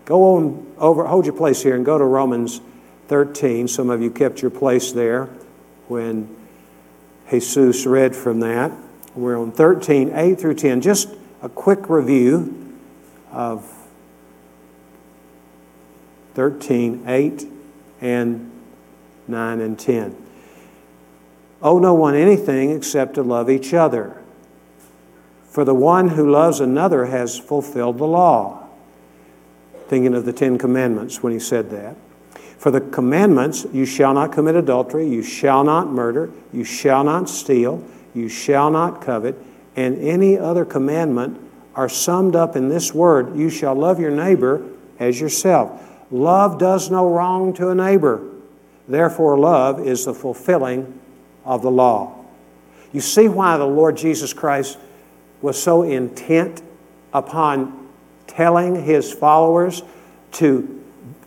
Go 0.04 0.36
on 0.36 0.74
over, 0.78 1.04
hold 1.06 1.26
your 1.26 1.34
place 1.34 1.62
here 1.62 1.76
and 1.76 1.84
go 1.84 1.96
to 1.96 2.04
Romans 2.04 2.60
13. 3.08 3.68
Some 3.68 3.90
of 3.90 4.02
you 4.02 4.10
kept 4.10 4.42
your 4.42 4.50
place 4.50 4.92
there 4.92 5.28
when 5.88 6.34
Jesus 7.30 7.86
read 7.86 8.14
from 8.14 8.40
that. 8.40 8.72
We're 9.14 9.38
on 9.38 9.52
13, 9.52 10.12
8 10.14 10.40
through 10.40 10.54
10. 10.54 10.80
Just 10.80 11.08
a 11.42 11.48
quick 11.48 11.88
review 11.88 12.74
of 13.32 13.70
13, 16.34 17.04
8, 17.06 17.46
and 18.00 18.50
9 19.26 19.60
and 19.60 19.78
10. 19.78 20.16
Owe 21.62 21.78
no 21.78 21.94
one 21.94 22.14
anything 22.14 22.70
except 22.70 23.14
to 23.14 23.22
love 23.22 23.48
each 23.48 23.72
other. 23.72 24.22
For 25.48 25.64
the 25.64 25.74
one 25.74 26.08
who 26.08 26.30
loves 26.30 26.60
another 26.60 27.06
has 27.06 27.38
fulfilled 27.38 27.96
the 27.98 28.06
law. 28.06 28.68
Thinking 29.88 30.14
of 30.14 30.26
the 30.26 30.32
Ten 30.32 30.58
Commandments 30.58 31.22
when 31.22 31.32
he 31.32 31.38
said 31.38 31.70
that. 31.70 31.96
For 32.58 32.70
the 32.70 32.80
commandments, 32.80 33.66
you 33.72 33.84
shall 33.84 34.14
not 34.14 34.32
commit 34.32 34.56
adultery, 34.56 35.08
you 35.08 35.22
shall 35.22 35.62
not 35.62 35.90
murder, 35.90 36.30
you 36.52 36.64
shall 36.64 37.04
not 37.04 37.28
steal, 37.28 37.84
you 38.14 38.28
shall 38.28 38.70
not 38.70 39.02
covet, 39.02 39.36
and 39.76 39.98
any 39.98 40.38
other 40.38 40.64
commandment 40.64 41.38
are 41.74 41.88
summed 41.88 42.34
up 42.34 42.56
in 42.56 42.70
this 42.70 42.94
word 42.94 43.36
you 43.36 43.50
shall 43.50 43.74
love 43.74 44.00
your 44.00 44.10
neighbor 44.10 44.66
as 44.98 45.20
yourself. 45.20 45.82
Love 46.10 46.58
does 46.58 46.90
no 46.90 47.08
wrong 47.08 47.52
to 47.52 47.68
a 47.68 47.74
neighbor. 47.74 48.22
Therefore, 48.88 49.38
love 49.38 49.86
is 49.86 50.04
the 50.04 50.14
fulfilling 50.14 50.98
of 51.44 51.62
the 51.62 51.70
law. 51.70 52.24
You 52.92 53.00
see 53.00 53.28
why 53.28 53.58
the 53.58 53.66
Lord 53.66 53.96
Jesus 53.96 54.32
Christ 54.32 54.78
was 55.42 55.60
so 55.60 55.82
intent 55.82 56.62
upon 57.12 57.88
telling 58.26 58.84
his 58.84 59.12
followers 59.12 59.82
to 60.32 60.75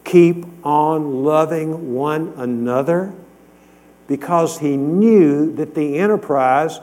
keep 0.09 0.43
on 0.65 1.23
loving 1.23 1.93
one 1.93 2.33
another? 2.35 3.13
Because 4.07 4.57
he 4.57 4.75
knew 4.75 5.53
that 5.55 5.75
the 5.75 5.99
enterprise 5.99 6.79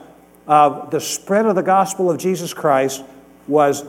of 0.47 0.93
the 0.93 1.01
spread 1.01 1.45
of 1.45 1.57
the 1.57 1.63
gospel 1.63 2.09
of 2.09 2.19
Jesus 2.19 2.55
Christ 2.55 3.03
was 3.49 3.85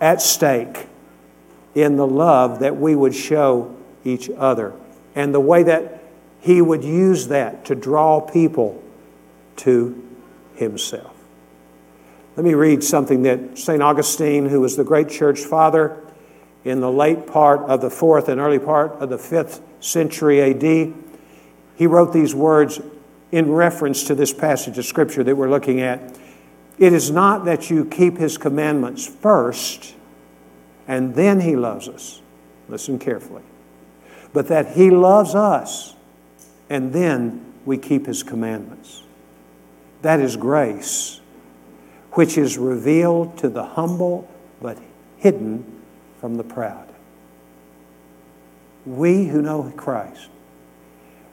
at 0.00 0.22
stake 0.22 0.86
in 1.74 1.96
the 1.96 2.06
love 2.06 2.60
that 2.60 2.76
we 2.76 2.94
would 2.94 3.14
show 3.14 3.76
each 4.04 4.30
other 4.30 4.72
and 5.14 5.34
the 5.34 5.40
way 5.40 5.62
that 5.62 6.02
he 6.40 6.62
would 6.62 6.82
use 6.82 7.28
that 7.28 7.66
to 7.66 7.74
draw 7.74 8.20
people 8.20 8.82
to 9.56 10.02
himself. 10.54 11.12
Let 12.36 12.44
me 12.44 12.54
read 12.54 12.82
something 12.82 13.22
that 13.22 13.58
St. 13.58 13.82
Augustine, 13.82 14.46
who 14.46 14.60
was 14.62 14.76
the 14.76 14.84
great 14.84 15.10
church 15.10 15.40
father 15.40 16.02
in 16.66 16.80
the 16.80 16.90
late 16.90 17.28
part 17.28 17.60
of 17.60 17.80
the 17.80 17.90
fourth 17.90 18.28
and 18.28 18.40
early 18.40 18.58
part 18.58 18.92
of 18.94 19.08
the 19.08 19.18
fifth 19.18 19.62
century 19.78 20.42
AD, 20.42 20.92
he 21.76 21.86
wrote 21.86 22.12
these 22.12 22.34
words 22.34 22.80
in 23.30 23.52
reference 23.52 24.04
to 24.04 24.14
this 24.14 24.32
passage 24.32 24.76
of 24.76 24.84
Scripture 24.84 25.22
that 25.22 25.36
we're 25.36 25.50
looking 25.50 25.80
at. 25.80 26.16
It 26.78 26.92
is 26.92 27.10
not 27.10 27.44
that 27.44 27.70
you 27.70 27.84
keep 27.84 28.18
His 28.18 28.36
commandments 28.36 29.06
first 29.06 29.94
and 30.88 31.14
then 31.14 31.40
He 31.40 31.54
loves 31.54 31.88
us. 31.88 32.20
Listen 32.68 32.98
carefully. 32.98 33.42
But 34.32 34.48
that 34.48 34.72
He 34.72 34.90
loves 34.90 35.34
us 35.34 35.94
and 36.68 36.92
then 36.92 37.52
we 37.64 37.78
keep 37.78 38.06
His 38.06 38.22
commandments. 38.22 39.02
That 40.02 40.18
is 40.18 40.36
grace, 40.36 41.20
which 42.12 42.36
is 42.36 42.58
revealed 42.58 43.38
to 43.38 43.48
the 43.48 43.64
humble 43.64 44.28
but 44.60 44.78
hidden 45.18 45.76
from 46.20 46.36
the 46.36 46.44
proud. 46.44 46.88
We 48.84 49.26
who 49.26 49.42
know 49.42 49.72
Christ, 49.76 50.28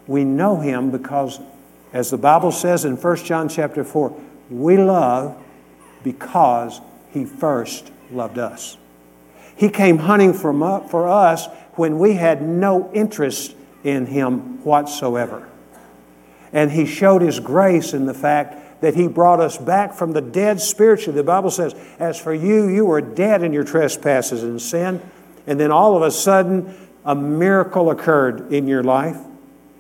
we 0.07 0.23
know 0.23 0.59
Him 0.59 0.91
because 0.91 1.39
as 1.93 2.09
the 2.09 2.17
Bible 2.17 2.51
says 2.51 2.85
in 2.85 2.97
1 2.97 3.15
John 3.17 3.47
chapter 3.47 3.83
4, 3.83 4.19
we 4.49 4.77
love 4.77 5.37
because 6.03 6.81
he 7.11 7.23
first 7.23 7.91
loved 8.11 8.39
us. 8.39 8.77
He 9.55 9.69
came 9.69 9.99
hunting 9.99 10.33
for 10.33 11.07
us 11.07 11.47
when 11.75 11.99
we 11.99 12.15
had 12.15 12.41
no 12.41 12.91
interest 12.93 13.55
in 13.83 14.07
him 14.07 14.63
whatsoever. 14.63 15.48
And 16.51 16.72
he 16.72 16.85
showed 16.85 17.22
his 17.22 17.39
grace 17.39 17.93
in 17.93 18.07
the 18.07 18.13
fact 18.13 18.55
that 18.83 18.96
he 18.96 19.07
brought 19.07 19.39
us 19.39 19.57
back 19.57 19.93
from 19.93 20.11
the 20.11 20.19
dead 20.19 20.59
spiritually. 20.59 21.15
The 21.15 21.24
Bible 21.24 21.51
says, 21.51 21.74
As 22.00 22.19
for 22.19 22.33
you, 22.33 22.67
you 22.67 22.83
were 22.83 23.00
dead 23.00 23.41
in 23.41 23.53
your 23.53 23.63
trespasses 23.63 24.43
and 24.43 24.61
sin. 24.61 25.01
And 25.48 25.57
then 25.57 25.72
all 25.72 25.96
of 25.96 26.01
a 26.01 26.11
sudden, 26.11 26.75
a 27.05 27.15
miracle 27.15 27.91
occurred 27.91 28.51
in 28.51 28.67
your 28.67 28.83
life. 28.83 29.15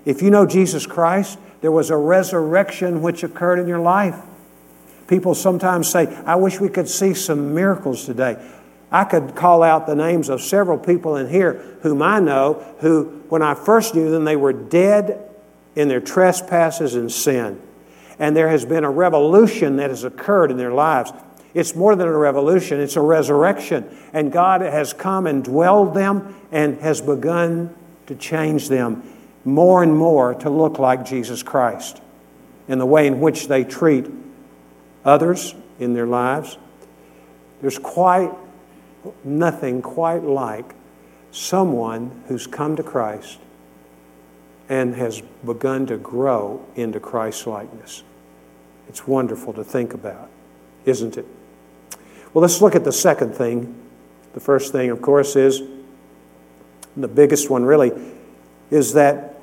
If 0.05 0.21
you 0.21 0.31
know 0.31 0.45
Jesus 0.45 0.87
Christ, 0.87 1.37
there 1.59 1.69
was 1.69 1.89
a 1.89 1.97
resurrection 1.97 3.01
which 3.01 3.25
occurred 3.25 3.59
in 3.59 3.67
your 3.67 3.81
life. 3.81 4.15
People 5.09 5.35
sometimes 5.35 5.89
say, 5.89 6.07
I 6.25 6.37
wish 6.37 6.61
we 6.61 6.69
could 6.69 6.87
see 6.87 7.13
some 7.13 7.53
miracles 7.53 8.05
today. 8.05 8.41
I 8.89 9.03
could 9.03 9.35
call 9.35 9.63
out 9.63 9.85
the 9.85 9.95
names 9.95 10.29
of 10.29 10.41
several 10.41 10.77
people 10.77 11.17
in 11.17 11.27
here 11.27 11.77
whom 11.81 12.01
I 12.01 12.21
know 12.21 12.65
who, 12.79 13.21
when 13.27 13.41
I 13.41 13.53
first 13.53 13.95
knew 13.95 14.09
them, 14.09 14.23
they 14.23 14.37
were 14.37 14.53
dead 14.53 15.29
in 15.75 15.89
their 15.89 15.99
trespasses 15.99 16.95
and 16.95 17.11
sin. 17.11 17.59
And 18.19 18.35
there 18.35 18.49
has 18.49 18.65
been 18.65 18.83
a 18.83 18.91
revolution 18.91 19.77
that 19.77 19.89
has 19.89 20.03
occurred 20.03 20.51
in 20.51 20.57
their 20.57 20.73
lives. 20.73 21.11
It's 21.53 21.75
more 21.75 21.95
than 21.95 22.07
a 22.07 22.17
revolution, 22.17 22.79
it's 22.79 22.95
a 22.95 23.01
resurrection. 23.01 23.95
And 24.13 24.31
God 24.31 24.61
has 24.61 24.93
come 24.93 25.27
and 25.27 25.43
dwelled 25.43 25.93
them 25.93 26.35
and 26.51 26.79
has 26.79 27.01
begun 27.01 27.73
to 28.07 28.15
change 28.15 28.69
them 28.69 29.03
more 29.45 29.83
and 29.83 29.95
more 29.95 30.33
to 30.35 30.49
look 30.49 30.79
like 30.79 31.05
Jesus 31.05 31.43
Christ 31.43 32.01
in 32.67 32.79
the 32.79 32.85
way 32.85 33.07
in 33.07 33.19
which 33.19 33.47
they 33.47 33.63
treat 33.63 34.07
others 35.03 35.53
in 35.79 35.93
their 35.93 36.07
lives. 36.07 36.57
There's 37.61 37.77
quite 37.77 38.31
nothing 39.23 39.81
quite 39.81 40.23
like 40.23 40.75
someone 41.31 42.23
who's 42.27 42.47
come 42.47 42.75
to 42.75 42.83
Christ 42.83 43.39
and 44.73 44.95
has 44.95 45.21
begun 45.45 45.85
to 45.85 45.95
grow 45.97 46.65
into 46.75 46.99
Christ 46.99 47.45
likeness. 47.45 48.01
It's 48.89 49.05
wonderful 49.05 49.53
to 49.53 49.63
think 49.63 49.93
about, 49.93 50.31
isn't 50.83 51.15
it? 51.15 51.27
Well, 52.33 52.41
let's 52.41 52.59
look 52.59 52.73
at 52.73 52.83
the 52.83 52.91
second 52.91 53.35
thing. 53.35 53.75
The 54.33 54.39
first 54.39 54.71
thing, 54.71 54.89
of 54.89 54.99
course, 54.99 55.35
is 55.35 55.61
the 56.97 57.07
biggest 57.07 57.51
one 57.51 57.63
really 57.63 57.91
is 58.71 58.93
that 58.93 59.35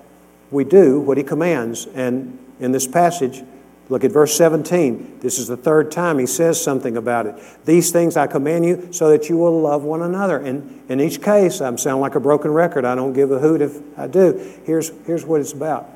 we 0.51 0.65
do 0.65 0.99
what 0.99 1.17
he 1.17 1.23
commands. 1.23 1.87
And 1.95 2.37
in 2.59 2.73
this 2.73 2.89
passage, 2.89 3.45
look 3.91 4.05
at 4.05 4.13
verse 4.13 4.35
17. 4.37 5.19
This 5.21 5.39
is 5.39 5.49
the 5.49 5.57
third 5.57 5.91
time 5.91 6.19
he 6.19 6.27
says 6.27 6.63
something 6.63 6.97
about 6.97 7.27
it. 7.27 7.35
These 7.65 7.91
things 7.91 8.17
I 8.17 8.27
command 8.27 8.65
you 8.65 8.89
so 8.93 9.11
that 9.11 9.29
you 9.29 9.37
will 9.37 9.61
love 9.61 9.83
one 9.83 10.01
another. 10.01 10.39
And 10.39 10.83
in 10.89 11.01
each 11.01 11.21
case, 11.21 11.61
I'm 11.61 11.77
sound 11.77 12.01
like 12.01 12.15
a 12.15 12.21
broken 12.21 12.53
record. 12.53 12.85
I 12.85 12.95
don't 12.95 13.13
give 13.13 13.33
a 13.33 13.41
hoot 13.41 13.61
if 13.61 13.81
I 13.99 14.07
do. 14.07 14.59
Here's, 14.65 14.93
here's 15.05 15.27
what 15.27 15.41
it's 15.41 15.53
about 15.53 15.91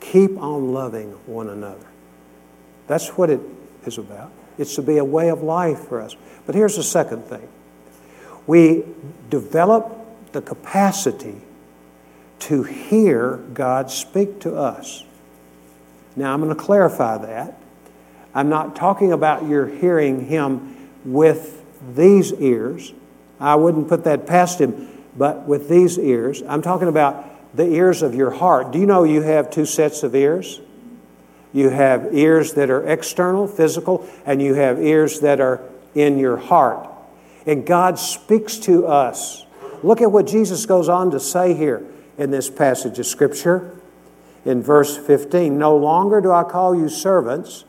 keep 0.00 0.38
on 0.38 0.72
loving 0.72 1.10
one 1.26 1.48
another. 1.48 1.86
That's 2.86 3.08
what 3.10 3.30
it 3.30 3.40
is 3.86 3.98
about. 3.98 4.30
It's 4.58 4.74
to 4.76 4.82
be 4.82 4.98
a 4.98 5.04
way 5.04 5.30
of 5.30 5.42
life 5.42 5.88
for 5.88 6.00
us. 6.00 6.14
But 6.46 6.54
here's 6.54 6.76
the 6.76 6.82
second 6.82 7.24
thing 7.24 7.48
we 8.46 8.84
develop 9.30 10.32
the 10.32 10.42
capacity 10.42 11.40
to 12.40 12.62
hear 12.62 13.36
God 13.54 13.90
speak 13.90 14.40
to 14.40 14.54
us. 14.54 15.04
Now, 16.16 16.32
I'm 16.32 16.40
going 16.40 16.54
to 16.54 16.60
clarify 16.60 17.18
that. 17.18 17.60
I'm 18.34 18.48
not 18.48 18.76
talking 18.76 19.12
about 19.12 19.48
your 19.48 19.66
hearing 19.66 20.26
Him 20.26 20.90
with 21.04 21.62
these 21.94 22.32
ears. 22.32 22.92
I 23.40 23.56
wouldn't 23.56 23.88
put 23.88 24.04
that 24.04 24.26
past 24.26 24.60
Him, 24.60 25.04
but 25.16 25.46
with 25.46 25.68
these 25.68 25.98
ears. 25.98 26.42
I'm 26.46 26.62
talking 26.62 26.88
about 26.88 27.56
the 27.56 27.66
ears 27.66 28.02
of 28.02 28.14
your 28.14 28.30
heart. 28.30 28.72
Do 28.72 28.78
you 28.78 28.86
know 28.86 29.04
you 29.04 29.22
have 29.22 29.50
two 29.50 29.66
sets 29.66 30.02
of 30.02 30.14
ears? 30.14 30.60
You 31.52 31.68
have 31.68 32.12
ears 32.12 32.54
that 32.54 32.68
are 32.70 32.84
external, 32.84 33.46
physical, 33.46 34.08
and 34.26 34.42
you 34.42 34.54
have 34.54 34.80
ears 34.80 35.20
that 35.20 35.40
are 35.40 35.60
in 35.94 36.18
your 36.18 36.36
heart. 36.36 36.88
And 37.46 37.64
God 37.64 37.98
speaks 37.98 38.58
to 38.58 38.86
us. 38.86 39.46
Look 39.84 40.00
at 40.00 40.10
what 40.10 40.26
Jesus 40.26 40.66
goes 40.66 40.88
on 40.88 41.12
to 41.12 41.20
say 41.20 41.54
here 41.54 41.86
in 42.18 42.30
this 42.30 42.50
passage 42.50 42.98
of 42.98 43.06
Scripture. 43.06 43.78
In 44.44 44.62
verse 44.62 44.96
15, 44.96 45.58
no 45.58 45.76
longer 45.76 46.20
do 46.20 46.30
I 46.30 46.44
call 46.44 46.74
you 46.74 46.88
servants, 46.88 47.64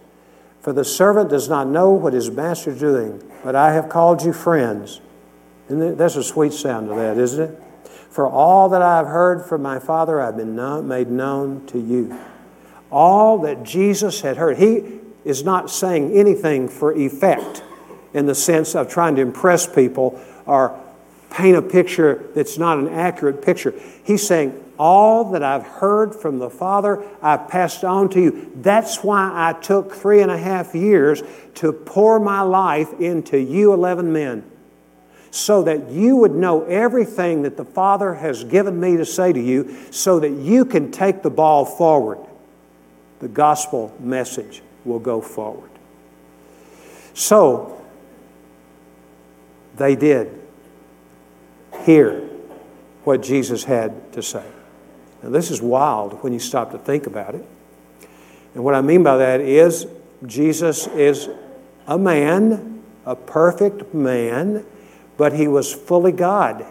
for 0.60 0.74
the 0.74 0.84
servant 0.84 1.30
does 1.30 1.48
not 1.48 1.68
know 1.68 1.92
what 1.92 2.14
his 2.14 2.30
master 2.30 2.72
is 2.72 2.80
doing, 2.80 3.24
but 3.44 3.56
I 3.56 3.74
have 3.74 3.88
called 3.88 4.24
you 4.24 4.34
friends. 4.34 5.00
And 5.70 5.98
that's 5.98 6.16
a 6.16 6.24
sweet 6.24 6.54
sound 6.54 6.90
to 6.90 6.96
that, 6.96 7.18
isn't 7.18 7.52
it? 7.52 7.62
For 8.10 8.28
all 8.28 8.70
that 8.70 8.82
I 8.82 8.98
have 8.98 9.08
heard 9.08 9.46
from 9.46 9.62
my 9.62 9.80
Father, 9.80 10.22
I've 10.22 10.38
been 10.38 10.56
known, 10.56 10.88
made 10.88 11.10
known 11.10 11.66
to 11.68 11.80
you. 11.80 12.18
All 12.92 13.40
that 13.40 13.64
Jesus 13.64 14.22
had 14.22 14.38
heard. 14.38 14.58
He 14.58 15.00
is 15.24 15.44
not 15.44 15.70
saying 15.70 16.14
anything 16.14 16.70
for 16.70 16.94
effect 16.94 17.64
in 18.14 18.26
the 18.26 18.36
sense 18.36 18.76
of 18.76 18.88
trying 18.88 19.16
to 19.16 19.22
impress 19.22 19.68
people 19.68 20.20
or 20.46 20.80
paint 21.30 21.58
a 21.58 21.62
picture 21.62 22.30
that's 22.34 22.58
not 22.58 22.78
an 22.78 22.88
accurate 22.88 23.42
picture. 23.42 23.74
He's 24.04 24.26
saying, 24.26 24.64
All 24.78 25.32
that 25.32 25.44
I've 25.44 25.66
heard 25.66 26.14
from 26.14 26.40
the 26.40 26.50
Father, 26.50 27.04
I've 27.22 27.48
passed 27.48 27.84
on 27.84 28.10
to 28.10 28.22
you. 28.22 28.52
That's 28.56 29.04
why 29.04 29.32
I 29.34 29.54
took 29.54 29.94
three 29.94 30.22
and 30.22 30.32
a 30.32 30.38
half 30.38 30.76
years 30.76 31.24
to 31.56 31.72
pour 31.72 32.20
my 32.20 32.42
life 32.42 32.94
into 33.00 33.38
you 33.40 33.74
11 33.74 34.12
men. 34.12 34.44
so 35.36 35.64
that 35.64 35.90
you 35.90 36.16
would 36.16 36.34
know 36.34 36.64
everything 36.64 37.42
that 37.42 37.58
the 37.58 37.66
Father 37.66 38.14
has 38.14 38.46
given 38.46 38.80
me 38.80 38.96
to 38.96 39.04
say 39.06 39.34
to 39.34 39.40
you, 39.40 39.76
so 39.92 40.18
that 40.22 40.30
you 40.30 40.64
can 40.64 40.92
take 40.92 41.24
the 41.24 41.30
ball 41.30 41.66
forward. 41.66 42.20
The 43.20 43.28
gospel 43.28 43.94
message 44.00 44.62
will 44.86 45.00
go 45.00 45.20
forward. 45.20 45.70
So, 47.14 47.86
they 49.76 49.98
did 49.98 50.42
hear 51.84 52.22
what 53.04 53.22
Jesus 53.22 53.66
had 53.66 54.14
to 54.14 54.24
say. 54.24 54.46
Now, 55.26 55.32
this 55.32 55.50
is 55.50 55.60
wild 55.60 56.22
when 56.22 56.34
you 56.34 56.40
stop 56.40 56.72
to 56.74 56.78
think 56.78 57.08
about 57.08 57.34
it. 57.34 57.44
And 58.54 58.64
what 58.64 58.76
I 58.76 58.82
mean 58.82 59.02
by 59.02 59.18
that 59.18 59.42
is 59.42 59.88
Jesus 60.24 60.86
is 60.86 61.30
a 61.88 61.98
man, 61.98 62.84
a 63.08 63.16
perfect 63.16 63.92
man, 63.92 64.64
but 65.18 65.34
he 65.34 65.48
was 65.48 65.74
fully 65.74 66.12
God. 66.12 66.64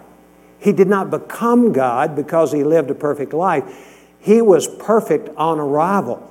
He 0.61 0.71
did 0.71 0.87
not 0.87 1.11
become 1.11 1.73
God 1.73 2.15
because 2.15 2.53
he 2.53 2.63
lived 2.63 2.93
a 2.93 2.95
perfect 2.95 3.33
life. 3.33 3.65
He 4.21 4.41
was 4.41 4.69
perfect 4.69 5.31
on 5.37 5.59
arrival. 5.59 6.31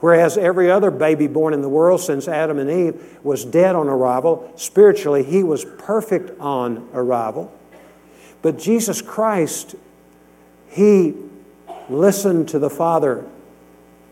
Whereas 0.00 0.36
every 0.36 0.70
other 0.70 0.90
baby 0.90 1.26
born 1.26 1.54
in 1.54 1.62
the 1.62 1.70
world 1.70 2.02
since 2.02 2.28
Adam 2.28 2.58
and 2.58 2.70
Eve 2.70 3.18
was 3.22 3.46
dead 3.46 3.74
on 3.74 3.88
arrival, 3.88 4.52
spiritually, 4.56 5.22
he 5.22 5.42
was 5.42 5.64
perfect 5.78 6.38
on 6.38 6.86
arrival. 6.92 7.50
But 8.42 8.58
Jesus 8.58 9.00
Christ, 9.00 9.74
he 10.68 11.14
listened 11.88 12.48
to 12.48 12.58
the 12.58 12.70
Father 12.70 13.24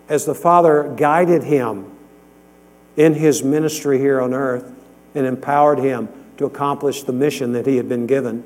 as 0.09 0.25
the 0.25 0.35
Father 0.35 0.95
guided 0.97 1.43
him 1.43 1.91
in 2.97 3.15
his 3.15 3.43
ministry 3.43 3.99
here 3.99 4.21
on 4.21 4.33
earth 4.35 4.73
and 5.15 5.27
empowered 5.27 5.79
him 5.79 6.09
to 6.37 6.45
accomplish 6.45 7.03
the 7.03 7.13
mission 7.13 7.53
that 7.53 7.67
he 7.67 7.77
had 7.77 7.89
been 7.89 8.07
given. 8.07 8.45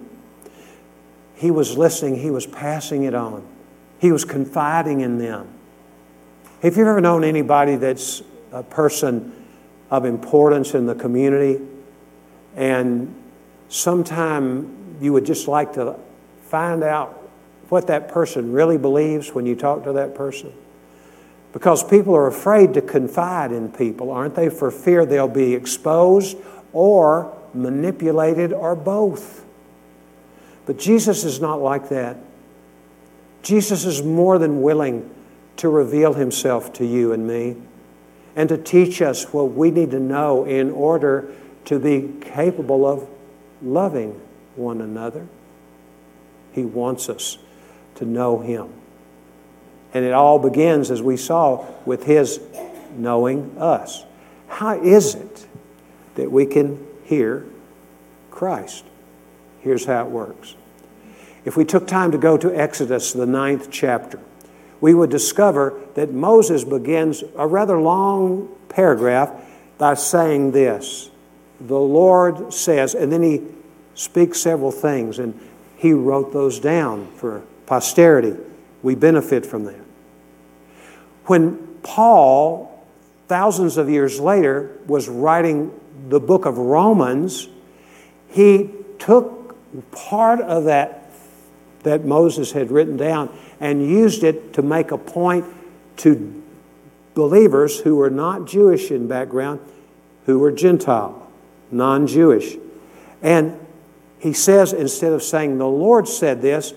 He 1.34 1.50
was 1.50 1.76
listening, 1.76 2.16
he 2.16 2.30
was 2.30 2.46
passing 2.46 3.04
it 3.04 3.14
on, 3.14 3.46
he 4.00 4.12
was 4.12 4.24
confiding 4.24 5.00
in 5.00 5.18
them. 5.18 5.48
Have 6.62 6.76
you've 6.76 6.88
ever 6.88 7.00
known 7.00 7.24
anybody 7.24 7.76
that's 7.76 8.22
a 8.52 8.62
person 8.62 9.32
of 9.90 10.04
importance 10.04 10.74
in 10.74 10.86
the 10.86 10.94
community 10.94 11.60
and 12.56 13.14
sometime 13.68 14.96
you 15.00 15.12
would 15.12 15.24
just 15.24 15.48
like 15.48 15.74
to 15.74 15.96
find 16.42 16.82
out 16.82 17.17
what 17.68 17.86
that 17.88 18.08
person 18.08 18.52
really 18.52 18.78
believes 18.78 19.34
when 19.34 19.46
you 19.46 19.54
talk 19.54 19.84
to 19.84 19.92
that 19.92 20.14
person? 20.14 20.52
Because 21.52 21.82
people 21.82 22.14
are 22.14 22.26
afraid 22.26 22.74
to 22.74 22.82
confide 22.82 23.52
in 23.52 23.70
people, 23.70 24.10
aren't 24.10 24.34
they? 24.34 24.48
For 24.48 24.70
fear 24.70 25.06
they'll 25.06 25.28
be 25.28 25.54
exposed 25.54 26.36
or 26.72 27.36
manipulated 27.54 28.52
or 28.52 28.76
both. 28.76 29.44
But 30.66 30.78
Jesus 30.78 31.24
is 31.24 31.40
not 31.40 31.60
like 31.60 31.88
that. 31.88 32.16
Jesus 33.42 33.84
is 33.84 34.02
more 34.02 34.38
than 34.38 34.60
willing 34.60 35.08
to 35.56 35.68
reveal 35.68 36.12
himself 36.12 36.72
to 36.74 36.84
you 36.84 37.12
and 37.12 37.26
me 37.26 37.56
and 38.36 38.48
to 38.48 38.58
teach 38.58 39.02
us 39.02 39.32
what 39.32 39.52
we 39.52 39.70
need 39.70 39.90
to 39.90 39.98
know 39.98 40.44
in 40.44 40.70
order 40.70 41.32
to 41.64 41.78
be 41.78 42.14
capable 42.20 42.86
of 42.86 43.08
loving 43.62 44.20
one 44.54 44.80
another. 44.80 45.26
He 46.52 46.64
wants 46.64 47.08
us 47.08 47.38
to 47.98 48.04
know 48.04 48.38
him. 48.40 48.72
And 49.94 50.04
it 50.04 50.12
all 50.12 50.38
begins, 50.38 50.90
as 50.90 51.02
we 51.02 51.16
saw, 51.16 51.66
with 51.84 52.04
His 52.04 52.40
knowing 52.96 53.56
us. 53.58 54.04
How 54.48 54.80
is 54.80 55.14
it 55.14 55.46
that 56.14 56.30
we 56.30 56.46
can 56.46 56.86
hear 57.04 57.44
Christ? 58.30 58.84
Here's 59.60 59.84
how 59.84 60.04
it 60.04 60.10
works. 60.10 60.54
If 61.44 61.56
we 61.56 61.64
took 61.64 61.86
time 61.86 62.12
to 62.12 62.18
go 62.18 62.36
to 62.36 62.54
Exodus, 62.54 63.12
the 63.12 63.26
ninth 63.26 63.70
chapter, 63.70 64.20
we 64.80 64.94
would 64.94 65.10
discover 65.10 65.80
that 65.94 66.12
Moses 66.12 66.64
begins 66.64 67.24
a 67.36 67.46
rather 67.46 67.80
long 67.80 68.48
paragraph 68.68 69.32
by 69.78 69.94
saying 69.94 70.52
this 70.52 71.10
The 71.60 71.78
Lord 71.78 72.52
says, 72.52 72.94
and 72.94 73.10
then 73.10 73.22
he 73.22 73.42
speaks 73.94 74.40
several 74.40 74.70
things, 74.70 75.18
and 75.18 75.38
he 75.76 75.92
wrote 75.92 76.32
those 76.32 76.60
down 76.60 77.10
for 77.16 77.42
posterity. 77.68 78.34
We 78.82 78.94
benefit 78.94 79.44
from 79.44 79.64
that. 79.64 79.80
When 81.26 81.58
Paul, 81.82 82.82
thousands 83.28 83.76
of 83.76 83.90
years 83.90 84.18
later, 84.18 84.78
was 84.86 85.06
writing 85.06 85.78
the 86.08 86.18
book 86.18 86.46
of 86.46 86.56
Romans, 86.56 87.46
he 88.30 88.70
took 88.98 89.54
part 89.92 90.40
of 90.40 90.64
that 90.64 91.10
that 91.82 92.04
Moses 92.04 92.52
had 92.52 92.70
written 92.70 92.96
down 92.96 93.36
and 93.60 93.86
used 93.86 94.24
it 94.24 94.54
to 94.54 94.62
make 94.62 94.90
a 94.90 94.98
point 94.98 95.44
to 95.98 96.42
believers 97.14 97.80
who 97.80 97.96
were 97.96 98.10
not 98.10 98.46
Jewish 98.46 98.90
in 98.90 99.06
background, 99.06 99.60
who 100.24 100.38
were 100.38 100.50
Gentile, 100.50 101.30
non 101.70 102.06
Jewish. 102.06 102.56
And 103.20 103.60
he 104.18 104.32
says, 104.32 104.72
instead 104.72 105.12
of 105.12 105.22
saying, 105.22 105.58
The 105.58 105.68
Lord 105.68 106.08
said 106.08 106.40
this, 106.40 106.72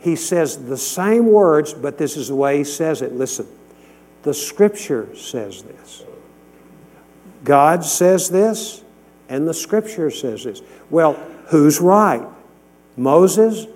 he 0.00 0.16
says 0.16 0.66
the 0.66 0.76
same 0.76 1.26
words, 1.26 1.74
but 1.74 1.98
this 1.98 2.16
is 2.16 2.28
the 2.28 2.34
way 2.34 2.58
he 2.58 2.64
says 2.64 3.02
it. 3.02 3.12
Listen, 3.12 3.46
the 4.22 4.34
scripture 4.34 5.14
says 5.14 5.62
this. 5.62 6.04
God 7.44 7.84
says 7.84 8.28
this, 8.28 8.82
and 9.28 9.46
the 9.46 9.54
scripture 9.54 10.10
says 10.10 10.44
this. 10.44 10.62
Well, 10.90 11.14
who's 11.48 11.80
right? 11.80 12.26
Moses 12.96 13.66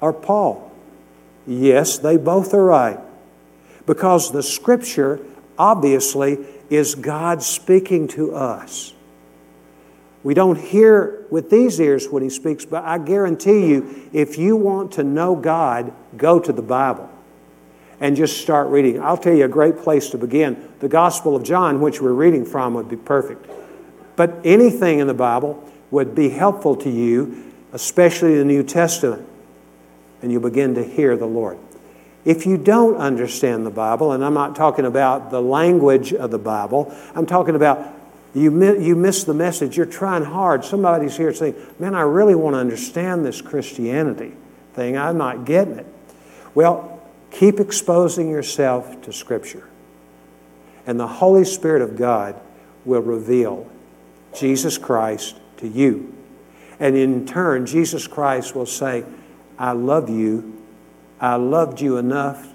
or 0.00 0.12
Paul? 0.12 0.72
Yes, 1.46 1.98
they 1.98 2.16
both 2.16 2.54
are 2.54 2.64
right. 2.64 3.00
Because 3.86 4.32
the 4.32 4.42
scripture 4.42 5.20
obviously 5.58 6.38
is 6.70 6.94
God 6.94 7.42
speaking 7.42 8.06
to 8.08 8.34
us. 8.34 8.92
We 10.24 10.34
don't 10.34 10.58
hear 10.58 11.24
with 11.30 11.50
these 11.50 11.80
ears 11.80 12.08
when 12.08 12.22
He 12.22 12.30
speaks, 12.30 12.64
but 12.64 12.84
I 12.84 12.98
guarantee 12.98 13.68
you, 13.68 14.08
if 14.12 14.36
you 14.38 14.56
want 14.56 14.92
to 14.92 15.04
know 15.04 15.36
God, 15.36 15.92
go 16.16 16.40
to 16.40 16.52
the 16.52 16.62
Bible 16.62 17.08
and 18.00 18.16
just 18.16 18.40
start 18.40 18.68
reading. 18.68 19.00
I'll 19.00 19.16
tell 19.16 19.34
you 19.34 19.44
a 19.44 19.48
great 19.48 19.78
place 19.78 20.10
to 20.10 20.18
begin. 20.18 20.72
The 20.80 20.88
Gospel 20.88 21.34
of 21.34 21.42
John, 21.42 21.80
which 21.80 22.00
we're 22.00 22.12
reading 22.12 22.44
from, 22.44 22.74
would 22.74 22.88
be 22.88 22.96
perfect. 22.96 23.46
But 24.16 24.40
anything 24.44 24.98
in 24.98 25.06
the 25.06 25.14
Bible 25.14 25.64
would 25.90 26.14
be 26.14 26.28
helpful 26.28 26.76
to 26.76 26.90
you, 26.90 27.52
especially 27.72 28.36
the 28.36 28.44
New 28.44 28.62
Testament, 28.62 29.26
and 30.22 30.32
you 30.32 30.40
begin 30.40 30.74
to 30.74 30.84
hear 30.84 31.16
the 31.16 31.26
Lord. 31.26 31.58
If 32.24 32.44
you 32.44 32.58
don't 32.58 32.96
understand 32.96 33.64
the 33.64 33.70
Bible, 33.70 34.12
and 34.12 34.24
I'm 34.24 34.34
not 34.34 34.54
talking 34.54 34.84
about 34.84 35.30
the 35.30 35.40
language 35.40 36.12
of 36.12 36.30
the 36.30 36.38
Bible, 36.38 36.94
I'm 37.14 37.26
talking 37.26 37.54
about 37.54 37.94
you, 38.34 38.78
you 38.78 38.94
miss 38.94 39.24
the 39.24 39.34
message. 39.34 39.76
You're 39.76 39.86
trying 39.86 40.24
hard. 40.24 40.64
Somebody's 40.64 41.16
here 41.16 41.32
saying, 41.32 41.54
Man, 41.78 41.94
I 41.94 42.02
really 42.02 42.34
want 42.34 42.54
to 42.54 42.58
understand 42.58 43.24
this 43.24 43.40
Christianity 43.40 44.34
thing. 44.74 44.98
I'm 44.98 45.16
not 45.16 45.44
getting 45.44 45.78
it. 45.78 45.86
Well, 46.54 47.00
keep 47.30 47.58
exposing 47.58 48.28
yourself 48.28 49.00
to 49.02 49.12
Scripture. 49.12 49.68
And 50.86 51.00
the 51.00 51.06
Holy 51.06 51.44
Spirit 51.44 51.82
of 51.82 51.96
God 51.96 52.38
will 52.84 53.02
reveal 53.02 53.70
Jesus 54.34 54.78
Christ 54.78 55.36
to 55.58 55.68
you. 55.68 56.14
And 56.80 56.96
in 56.96 57.26
turn, 57.26 57.66
Jesus 57.66 58.06
Christ 58.06 58.54
will 58.54 58.66
say, 58.66 59.04
I 59.58 59.72
love 59.72 60.08
you. 60.08 60.62
I 61.20 61.34
loved 61.36 61.80
you 61.80 61.96
enough 61.96 62.46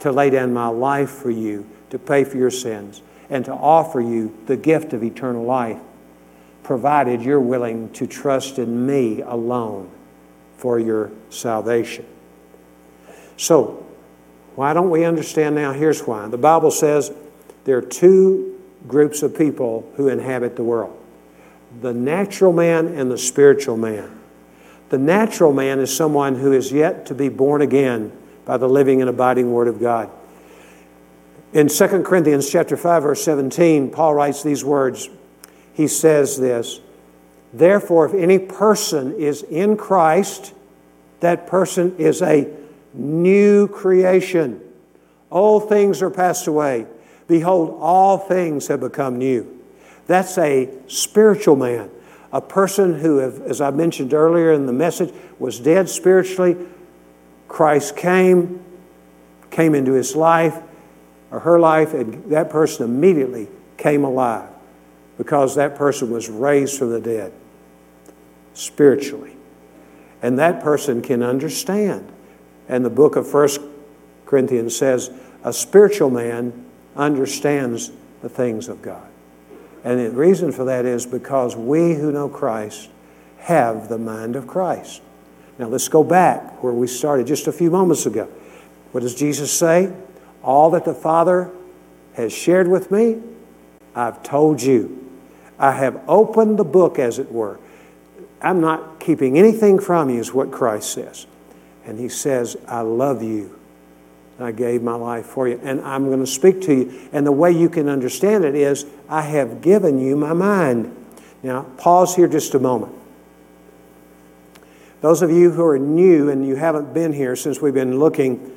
to 0.00 0.12
lay 0.12 0.30
down 0.30 0.54
my 0.54 0.68
life 0.68 1.10
for 1.10 1.30
you, 1.30 1.68
to 1.90 1.98
pay 1.98 2.24
for 2.24 2.36
your 2.36 2.50
sins 2.50 3.02
and 3.28 3.44
to 3.44 3.52
offer 3.52 4.00
you 4.00 4.36
the 4.46 4.56
gift 4.56 4.92
of 4.92 5.02
eternal 5.02 5.44
life, 5.44 5.78
provided 6.62 7.22
you're 7.22 7.40
willing 7.40 7.90
to 7.92 8.06
trust 8.06 8.58
in 8.58 8.86
me 8.86 9.20
alone 9.22 9.90
for 10.56 10.78
your 10.78 11.10
salvation. 11.30 12.04
So, 13.36 13.86
why 14.54 14.72
don't 14.72 14.90
we 14.90 15.04
understand 15.04 15.54
now? 15.54 15.72
Here's 15.72 16.00
why. 16.00 16.28
The 16.28 16.38
Bible 16.38 16.70
says 16.70 17.12
there 17.64 17.76
are 17.76 17.82
two 17.82 18.58
groups 18.88 19.22
of 19.22 19.36
people 19.36 19.90
who 19.96 20.08
inhabit 20.08 20.56
the 20.56 20.64
world 20.64 20.96
the 21.80 21.92
natural 21.92 22.52
man 22.52 22.86
and 22.86 23.10
the 23.10 23.18
spiritual 23.18 23.76
man. 23.76 24.10
The 24.88 24.98
natural 24.98 25.52
man 25.52 25.78
is 25.80 25.94
someone 25.94 26.36
who 26.36 26.52
is 26.52 26.72
yet 26.72 27.06
to 27.06 27.14
be 27.14 27.28
born 27.28 27.60
again 27.60 28.12
by 28.44 28.56
the 28.56 28.68
living 28.68 29.00
and 29.00 29.10
abiding 29.10 29.52
Word 29.52 29.68
of 29.68 29.80
God. 29.80 30.10
In 31.56 31.68
2 31.68 32.02
Corinthians 32.02 32.50
chapter 32.50 32.76
5 32.76 33.02
verse 33.02 33.24
17, 33.24 33.88
Paul 33.88 34.12
writes 34.12 34.42
these 34.42 34.62
words. 34.62 35.08
He 35.72 35.88
says 35.88 36.36
this, 36.36 36.80
"Therefore 37.50 38.04
if 38.04 38.12
any 38.12 38.38
person 38.38 39.14
is 39.14 39.42
in 39.42 39.78
Christ, 39.78 40.52
that 41.20 41.46
person 41.46 41.94
is 41.96 42.20
a 42.20 42.46
new 42.92 43.68
creation. 43.68 44.60
Old 45.32 45.66
things 45.66 46.02
are 46.02 46.10
passed 46.10 46.46
away. 46.46 46.84
Behold, 47.26 47.78
all 47.80 48.18
things 48.18 48.66
have 48.66 48.80
become 48.80 49.16
new." 49.16 49.46
That's 50.06 50.36
a 50.36 50.68
spiritual 50.88 51.56
man. 51.56 51.88
a 52.32 52.40
person 52.42 52.98
who, 52.98 53.18
as 53.18 53.62
I 53.62 53.70
mentioned 53.70 54.12
earlier 54.12 54.52
in 54.52 54.66
the 54.66 54.72
message, 54.72 55.10
was 55.38 55.58
dead 55.58 55.88
spiritually. 55.88 56.54
Christ 57.48 57.96
came, 57.96 58.60
came 59.50 59.74
into 59.74 59.92
his 59.92 60.14
life 60.14 60.60
or 61.30 61.40
her 61.40 61.58
life, 61.58 61.92
and 61.94 62.30
that 62.30 62.50
person 62.50 62.84
immediately 62.84 63.48
came 63.76 64.04
alive 64.04 64.48
because 65.18 65.54
that 65.56 65.74
person 65.74 66.10
was 66.10 66.28
raised 66.28 66.78
from 66.78 66.90
the 66.90 67.00
dead 67.00 67.32
spiritually. 68.54 69.36
And 70.22 70.38
that 70.38 70.62
person 70.62 71.02
can 71.02 71.22
understand. 71.22 72.10
And 72.68 72.84
the 72.84 72.90
book 72.90 73.16
of 73.16 73.28
First 73.28 73.60
Corinthians 74.24 74.76
says, 74.76 75.10
a 75.44 75.52
spiritual 75.52 76.10
man 76.10 76.64
understands 76.96 77.92
the 78.22 78.28
things 78.28 78.68
of 78.68 78.82
God. 78.82 79.06
And 79.84 80.00
the 80.00 80.10
reason 80.10 80.50
for 80.50 80.64
that 80.64 80.84
is 80.84 81.06
because 81.06 81.54
we 81.54 81.94
who 81.94 82.10
know 82.10 82.28
Christ 82.28 82.88
have 83.38 83.88
the 83.88 83.98
mind 83.98 84.34
of 84.34 84.46
Christ. 84.46 85.02
Now 85.58 85.68
let's 85.68 85.88
go 85.88 86.02
back 86.02 86.62
where 86.62 86.72
we 86.72 86.88
started 86.88 87.26
just 87.26 87.46
a 87.46 87.52
few 87.52 87.70
moments 87.70 88.04
ago. 88.06 88.28
What 88.90 89.02
does 89.02 89.14
Jesus 89.14 89.52
say? 89.52 89.92
All 90.46 90.70
that 90.70 90.84
the 90.84 90.94
Father 90.94 91.50
has 92.14 92.32
shared 92.32 92.68
with 92.68 92.90
me, 92.90 93.20
I've 93.94 94.22
told 94.22 94.62
you. 94.62 95.02
I 95.58 95.72
have 95.72 96.00
opened 96.06 96.58
the 96.58 96.64
book, 96.64 96.98
as 96.98 97.18
it 97.18 97.32
were. 97.32 97.58
I'm 98.40 98.60
not 98.60 99.00
keeping 99.00 99.38
anything 99.38 99.78
from 99.80 100.08
you, 100.08 100.20
is 100.20 100.32
what 100.32 100.52
Christ 100.52 100.92
says. 100.92 101.26
And 101.84 101.98
He 101.98 102.08
says, 102.08 102.56
I 102.68 102.82
love 102.82 103.22
you. 103.22 103.58
I 104.38 104.52
gave 104.52 104.82
my 104.82 104.94
life 104.94 105.26
for 105.26 105.48
you. 105.48 105.58
And 105.64 105.80
I'm 105.80 106.06
going 106.06 106.20
to 106.20 106.26
speak 106.26 106.60
to 106.62 106.74
you. 106.74 107.08
And 107.12 107.26
the 107.26 107.32
way 107.32 107.50
you 107.50 107.68
can 107.68 107.88
understand 107.88 108.44
it 108.44 108.54
is, 108.54 108.86
I 109.08 109.22
have 109.22 109.62
given 109.62 109.98
you 109.98 110.14
my 110.14 110.32
mind. 110.32 110.94
Now, 111.42 111.62
pause 111.78 112.14
here 112.14 112.28
just 112.28 112.54
a 112.54 112.58
moment. 112.58 112.92
Those 115.00 115.22
of 115.22 115.30
you 115.30 115.50
who 115.50 115.64
are 115.64 115.78
new 115.78 116.30
and 116.30 116.46
you 116.46 116.56
haven't 116.56 116.94
been 116.94 117.12
here 117.12 117.34
since 117.34 117.60
we've 117.60 117.74
been 117.74 117.98
looking 117.98 118.55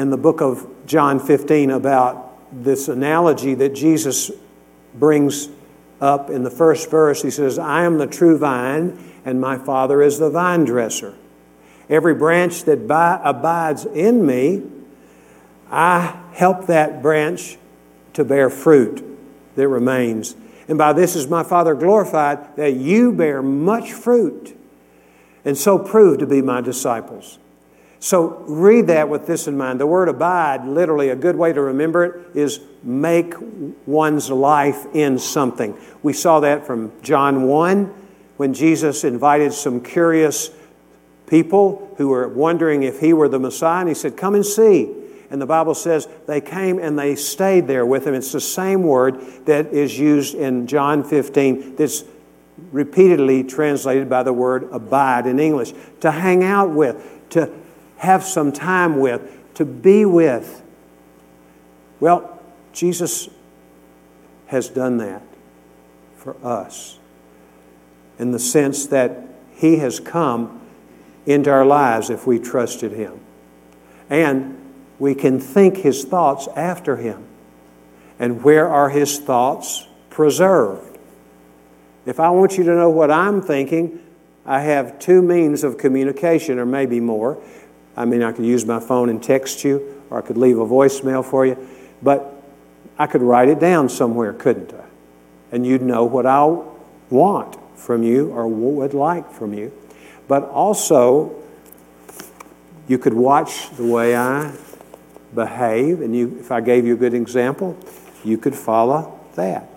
in 0.00 0.10
the 0.10 0.16
book 0.16 0.40
of 0.40 0.66
John 0.86 1.20
15 1.20 1.70
about 1.70 2.34
this 2.52 2.88
analogy 2.88 3.54
that 3.54 3.74
Jesus 3.74 4.30
brings 4.94 5.48
up 6.00 6.30
in 6.30 6.42
the 6.42 6.50
first 6.50 6.90
verse. 6.90 7.22
He 7.22 7.30
says, 7.30 7.58
I 7.58 7.84
am 7.84 7.98
the 7.98 8.06
true 8.06 8.38
vine, 8.38 8.98
and 9.24 9.40
my 9.40 9.58
Father 9.58 10.02
is 10.02 10.18
the 10.18 10.30
vine 10.30 10.64
dresser. 10.64 11.14
Every 11.88 12.14
branch 12.14 12.64
that 12.64 12.88
by, 12.88 13.20
abides 13.22 13.84
in 13.84 14.24
me, 14.24 14.62
I 15.70 16.18
help 16.32 16.66
that 16.66 17.02
branch 17.02 17.58
to 18.14 18.24
bear 18.24 18.48
fruit 18.48 19.04
that 19.56 19.68
remains. 19.68 20.34
And 20.66 20.78
by 20.78 20.94
this 20.94 21.14
is 21.14 21.28
my 21.28 21.42
Father 21.42 21.74
glorified, 21.74 22.56
that 22.56 22.74
you 22.74 23.12
bear 23.12 23.42
much 23.42 23.92
fruit, 23.92 24.56
and 25.44 25.58
so 25.58 25.78
prove 25.78 26.18
to 26.18 26.26
be 26.26 26.40
my 26.40 26.60
disciples. 26.60 27.38
So 28.00 28.44
read 28.48 28.86
that 28.86 29.10
with 29.10 29.26
this 29.26 29.46
in 29.46 29.58
mind. 29.58 29.78
The 29.78 29.86
word 29.86 30.08
abide, 30.08 30.66
literally, 30.66 31.10
a 31.10 31.16
good 31.16 31.36
way 31.36 31.52
to 31.52 31.60
remember 31.60 32.04
it 32.04 32.36
is 32.36 32.60
make 32.82 33.34
one's 33.86 34.30
life 34.30 34.86
in 34.94 35.18
something. 35.18 35.76
We 36.02 36.14
saw 36.14 36.40
that 36.40 36.66
from 36.66 36.92
John 37.02 37.42
1 37.42 37.94
when 38.38 38.54
Jesus 38.54 39.04
invited 39.04 39.52
some 39.52 39.82
curious 39.82 40.50
people 41.26 41.94
who 41.98 42.08
were 42.08 42.26
wondering 42.26 42.82
if 42.82 43.00
he 43.00 43.12
were 43.12 43.28
the 43.28 43.38
Messiah, 43.38 43.80
and 43.80 43.88
he 43.90 43.94
said, 43.94 44.16
Come 44.16 44.34
and 44.34 44.46
see. 44.46 44.94
And 45.28 45.40
the 45.40 45.46
Bible 45.46 45.74
says 45.74 46.08
they 46.26 46.40
came 46.40 46.78
and 46.78 46.98
they 46.98 47.14
stayed 47.14 47.68
there 47.68 47.86
with 47.86 48.06
him. 48.06 48.14
It's 48.14 48.32
the 48.32 48.40
same 48.40 48.82
word 48.82 49.20
that 49.44 49.66
is 49.66 49.96
used 49.96 50.34
in 50.34 50.66
John 50.66 51.04
15 51.04 51.76
that's 51.76 52.02
repeatedly 52.72 53.44
translated 53.44 54.08
by 54.08 54.22
the 54.22 54.32
word 54.32 54.68
abide 54.72 55.26
in 55.26 55.38
English. 55.38 55.72
To 56.00 56.10
hang 56.10 56.42
out 56.42 56.70
with, 56.70 57.28
to 57.30 57.52
have 58.00 58.24
some 58.24 58.52
time 58.52 58.98
with, 58.98 59.22
to 59.54 59.64
be 59.64 60.04
with. 60.04 60.62
Well, 61.98 62.42
Jesus 62.72 63.28
has 64.48 64.68
done 64.68 64.98
that 64.98 65.22
for 66.16 66.36
us 66.44 66.98
in 68.18 68.32
the 68.32 68.38
sense 68.38 68.86
that 68.88 69.22
He 69.54 69.76
has 69.76 70.00
come 70.00 70.60
into 71.24 71.50
our 71.50 71.64
lives 71.64 72.10
if 72.10 72.26
we 72.26 72.38
trusted 72.38 72.92
Him. 72.92 73.20
And 74.10 74.60
we 75.00 75.14
can 75.14 75.40
think 75.40 75.78
his 75.78 76.04
thoughts 76.04 76.46
after 76.54 76.96
him. 76.96 77.24
And 78.20 78.44
where 78.44 78.68
are 78.68 78.90
his 78.90 79.18
thoughts 79.18 79.88
preserved? 80.10 80.98
If 82.04 82.20
I 82.20 82.30
want 82.30 82.58
you 82.58 82.64
to 82.64 82.74
know 82.74 82.90
what 82.90 83.10
I'm 83.10 83.40
thinking, 83.40 83.98
I 84.44 84.60
have 84.60 84.98
two 84.98 85.22
means 85.22 85.64
of 85.64 85.78
communication, 85.78 86.58
or 86.58 86.66
maybe 86.66 87.00
more. 87.00 87.42
I 88.00 88.06
mean, 88.06 88.22
I 88.22 88.32
could 88.32 88.46
use 88.46 88.64
my 88.64 88.80
phone 88.80 89.10
and 89.10 89.22
text 89.22 89.62
you, 89.62 90.02
or 90.08 90.16
I 90.16 90.20
could 90.22 90.38
leave 90.38 90.58
a 90.58 90.64
voicemail 90.64 91.22
for 91.22 91.44
you, 91.44 91.68
but 92.02 92.42
I 92.98 93.06
could 93.06 93.20
write 93.20 93.50
it 93.50 93.60
down 93.60 93.90
somewhere, 93.90 94.32
couldn't 94.32 94.72
I? 94.72 94.84
And 95.52 95.66
you'd 95.66 95.82
know 95.82 96.06
what 96.06 96.24
I 96.24 96.46
want 97.10 97.58
from 97.76 98.02
you 98.02 98.30
or 98.30 98.48
would 98.48 98.94
like 98.94 99.30
from 99.30 99.52
you. 99.52 99.70
But 100.28 100.44
also, 100.44 101.42
you 102.88 102.96
could 102.96 103.12
watch 103.12 103.68
the 103.76 103.84
way 103.84 104.16
I 104.16 104.54
behave, 105.34 106.00
and 106.00 106.16
you, 106.16 106.38
if 106.40 106.50
I 106.50 106.62
gave 106.62 106.86
you 106.86 106.94
a 106.94 106.96
good 106.96 107.12
example, 107.12 107.76
you 108.24 108.38
could 108.38 108.54
follow 108.54 109.20
that. 109.34 109.68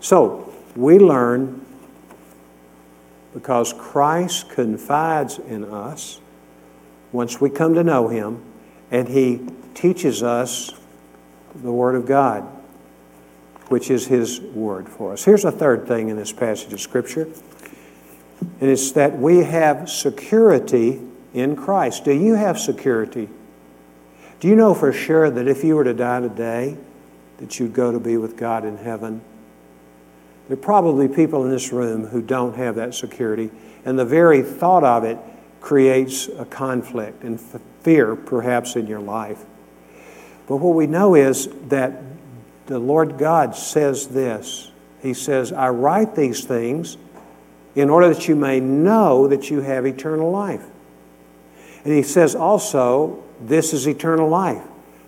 So, 0.00 0.54
we 0.74 0.98
learn 0.98 1.66
because 3.34 3.74
Christ 3.74 4.48
confides 4.48 5.38
in 5.38 5.66
us 5.66 6.18
once 7.12 7.40
we 7.40 7.50
come 7.50 7.74
to 7.74 7.84
know 7.84 8.08
Him, 8.08 8.42
and 8.90 9.08
He 9.08 9.40
teaches 9.74 10.22
us 10.22 10.72
the 11.54 11.72
Word 11.72 11.94
of 11.94 12.06
God, 12.06 12.42
which 13.68 13.90
is 13.90 14.06
His 14.06 14.40
Word 14.40 14.88
for 14.88 15.12
us. 15.12 15.24
Here's 15.24 15.44
a 15.44 15.52
third 15.52 15.86
thing 15.86 16.08
in 16.08 16.16
this 16.16 16.32
passage 16.32 16.72
of 16.72 16.80
Scripture, 16.80 17.28
and 18.60 18.70
it's 18.70 18.92
that 18.92 19.18
we 19.18 19.38
have 19.38 19.88
security 19.88 21.00
in 21.34 21.56
Christ. 21.56 22.04
Do 22.04 22.12
you 22.12 22.34
have 22.34 22.58
security 22.58 23.28
do 24.40 24.48
you 24.48 24.56
know 24.56 24.72
for 24.72 24.90
sure 24.90 25.30
that 25.30 25.46
if 25.46 25.62
you 25.62 25.76
were 25.76 25.84
to 25.84 25.92
die 25.92 26.20
today, 26.20 26.76
that 27.36 27.60
you'd 27.60 27.74
go 27.74 27.92
to 27.92 28.00
be 28.00 28.16
with 28.16 28.38
God 28.38 28.64
in 28.64 28.78
heaven? 28.78 29.20
There 30.48 30.56
are 30.56 30.60
probably 30.60 31.08
people 31.08 31.44
in 31.44 31.50
this 31.50 31.72
room 31.72 32.06
who 32.06 32.22
don't 32.22 32.56
have 32.56 32.76
that 32.76 32.94
security, 32.94 33.50
and 33.84 33.98
the 33.98 34.04
very 34.06 34.42
thought 34.42 34.82
of 34.82 35.04
it 35.04 35.18
creates 35.60 36.28
a 36.28 36.44
conflict 36.44 37.22
and 37.22 37.40
fear, 37.82 38.16
perhaps, 38.16 38.76
in 38.76 38.86
your 38.86 39.00
life. 39.00 39.44
But 40.46 40.56
what 40.56 40.74
we 40.74 40.86
know 40.86 41.14
is 41.14 41.48
that 41.68 42.02
the 42.66 42.78
Lord 42.78 43.18
God 43.18 43.54
says 43.54 44.08
this 44.08 44.70
He 45.02 45.14
says, 45.14 45.52
I 45.52 45.68
write 45.68 46.16
these 46.16 46.44
things 46.44 46.96
in 47.74 47.88
order 47.88 48.12
that 48.12 48.26
you 48.28 48.36
may 48.36 48.60
know 48.60 49.28
that 49.28 49.50
you 49.50 49.60
have 49.60 49.86
eternal 49.86 50.30
life. 50.30 50.64
And 51.84 51.94
He 51.94 52.02
says 52.02 52.34
also, 52.34 53.22
this 53.40 53.72
is 53.72 53.86
eternal 53.86 54.28
life, 54.28 54.62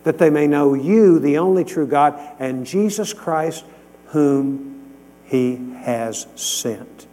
that 0.04 0.18
they 0.18 0.30
may 0.30 0.46
know 0.46 0.74
you, 0.74 1.18
the 1.18 1.38
only 1.38 1.64
true 1.64 1.86
God, 1.86 2.18
and 2.38 2.66
Jesus 2.66 3.12
Christ, 3.12 3.64
whom 4.06 4.94
He 5.24 5.56
has 5.82 6.26
sent. 6.36 7.06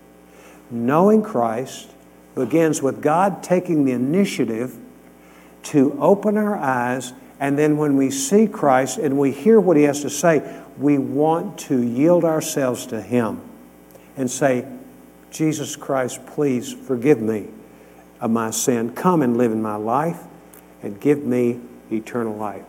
Knowing 0.71 1.23
Christ 1.23 1.89
begins 2.35 2.81
with 2.81 3.01
God 3.01 3.43
taking 3.43 3.85
the 3.85 3.91
initiative 3.91 4.77
to 5.63 5.97
open 5.99 6.37
our 6.37 6.55
eyes, 6.55 7.13
and 7.39 7.57
then 7.57 7.77
when 7.77 7.97
we 7.97 8.11
see 8.11 8.47
Christ 8.47 8.97
and 8.97 9.17
we 9.17 9.31
hear 9.31 9.59
what 9.59 9.77
He 9.77 9.83
has 9.83 10.01
to 10.01 10.09
say, 10.09 10.63
we 10.77 10.97
want 10.97 11.57
to 11.59 11.81
yield 11.81 12.23
ourselves 12.23 12.85
to 12.87 13.01
Him 13.01 13.41
and 14.15 14.29
say, 14.29 14.65
Jesus 15.31 15.75
Christ, 15.75 16.25
please 16.25 16.73
forgive 16.73 17.21
me 17.21 17.47
of 18.19 18.31
my 18.31 18.51
sin. 18.51 18.93
Come 18.93 19.21
and 19.21 19.37
live 19.37 19.51
in 19.51 19.61
my 19.61 19.75
life 19.75 20.23
and 20.81 20.99
give 20.99 21.23
me 21.23 21.59
eternal 21.91 22.35
life. 22.35 22.65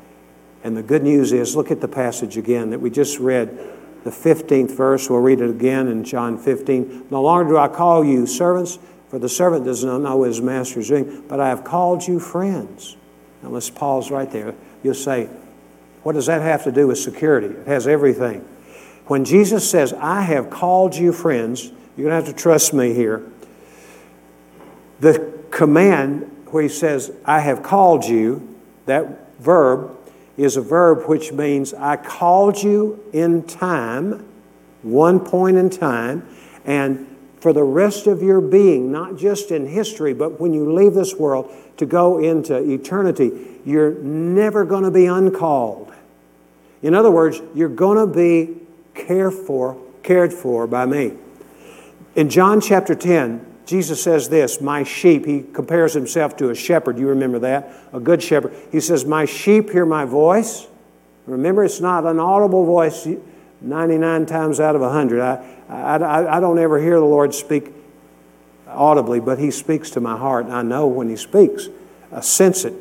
And 0.63 0.77
the 0.77 0.83
good 0.83 1.03
news 1.03 1.33
is 1.33 1.57
look 1.57 1.71
at 1.71 1.81
the 1.81 1.89
passage 1.89 2.37
again 2.37 2.71
that 2.71 2.81
we 2.81 2.91
just 2.91 3.19
read, 3.19 3.57
the 4.05 4.11
15th 4.11 4.71
verse. 4.73 5.09
We'll 5.09 5.21
read 5.21 5.41
it 5.41 5.51
again 5.51 5.89
in 5.89 6.05
John 6.05 6.39
15. 6.39 7.07
No 7.11 7.23
longer 7.23 7.53
do 7.53 7.59
I 7.59 7.69
call 7.69 8.05
you 8.05 8.27
servants, 8.27 8.79
for 9.11 9.19
the 9.19 9.29
servant 9.29 9.65
does 9.65 9.83
not 9.83 9.99
know 9.99 10.19
what 10.19 10.29
his 10.29 10.41
master 10.41 10.79
is 10.79 10.89
doing, 10.89 11.25
but 11.29 11.41
I 11.41 11.49
have 11.49 11.65
called 11.65 12.07
you 12.07 12.21
friends. 12.21 12.97
Now 13.43 13.49
let's 13.49 13.69
pause 13.69 14.11
right 14.11 14.31
there. 14.31 14.55
You'll 14.85 14.95
say, 14.95 15.29
what 16.05 16.13
does 16.13 16.27
that 16.27 16.41
have 16.43 16.65
to 16.65 16.73
do 16.73 16.87
with 16.87 16.99
security? 16.99 17.49
It 17.49 17.67
has 17.67 17.89
everything. 17.89 18.47
When 19.07 19.25
Jesus 19.25 19.69
says, 19.69 19.93
I 19.93 20.23
have 20.23 20.49
called 20.49 20.95
you 20.95 21.13
friends, 21.13 21.65
you're 21.97 22.09
going 22.09 22.11
to 22.11 22.25
have 22.25 22.27
to 22.27 22.33
trust 22.33 22.73
me 22.73 22.95
here. 22.95 23.27
The 25.01 25.33
command 25.51 26.47
where 26.47 26.63
he 26.63 26.69
says, 26.69 27.13
I 27.25 27.41
have 27.41 27.65
called 27.65 28.05
you, 28.05 28.57
that 28.87 29.37
verb 29.41 29.97
is 30.37 30.57
a 30.57 30.61
verb 30.61 31.09
which 31.09 31.33
means 31.33 31.75
I 31.75 31.97
called 31.97 32.63
you 32.63 33.03
in 33.13 33.43
time, 33.43 34.25
one 34.83 35.19
point 35.21 35.57
in 35.57 35.69
time, 35.69 36.27
and 36.65 37.10
for 37.41 37.53
the 37.53 37.65
rest 37.65 38.07
of 38.07 38.23
your 38.23 38.41
being, 38.41 38.93
not 38.93 39.17
just 39.17 39.51
in 39.51 39.67
history, 39.67 40.13
but 40.13 40.39
when 40.41 40.53
you 40.53 40.73
leave 40.73 40.95
this 40.95 41.15
world 41.15 41.51
to 41.79 41.87
go 41.87 42.19
into 42.19 42.57
eternity, 42.71 43.61
you're 43.65 43.95
never 43.95 44.65
going 44.65 44.85
to 44.85 44.91
be 44.91 45.07
uncalled. 45.07 45.93
In 46.83 46.95
other 46.95 47.11
words, 47.11 47.41
you're 47.55 47.69
going 47.69 47.99
to 47.99 48.07
be 48.07 48.57
cared 48.95 49.33
for, 49.33 49.81
cared 50.03 50.33
for 50.33 50.67
by 50.67 50.87
me. 50.87 51.15
In 52.15 52.29
John 52.29 52.61
chapter 52.61 52.95
10, 52.95 53.47
Jesus 53.67 54.03
says 54.03 54.29
this, 54.29 54.61
My 54.61 54.83
sheep, 54.83 55.25
he 55.25 55.43
compares 55.43 55.95
himself 55.95 56.37
to 56.39 56.51
a 56.51 56.55
shepherd. 56.55 56.99
You 56.99 57.09
remember 57.09 57.39
that? 57.41 57.73
A 57.93 58.01
good 58.01 58.23
shepherd. 58.23 58.53
He 58.73 58.81
says, 58.81 59.05
My 59.05 59.25
sheep 59.25 59.71
hear 59.71 59.87
my 59.87 60.05
voice. 60.05 60.67
Remember, 61.27 61.65
it's 61.65 61.81
not 61.81 62.05
an 62.05 62.19
audible 62.19 62.65
voice 62.65 63.07
99 63.61 64.27
times 64.27 64.61
out 64.61 64.75
of 64.75 64.81
100. 64.81 65.21
I, 65.21 65.45
I, 65.69 66.37
I 66.37 66.41
don't 66.41 66.59
ever 66.59 66.79
hear 66.79 66.99
the 66.99 67.05
Lord 67.05 67.35
speak 67.35 67.73
audibly, 68.67 69.21
but 69.21 69.39
He 69.39 69.51
speaks 69.51 69.91
to 69.91 70.01
my 70.01 70.17
heart. 70.17 70.47
and 70.47 70.55
I 70.55 70.63
know 70.63 70.87
when 70.87 71.09
He 71.09 71.17
speaks, 71.17 71.69
I 72.13 72.21
sense 72.21 72.65
it. 72.65 72.75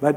But 0.00 0.16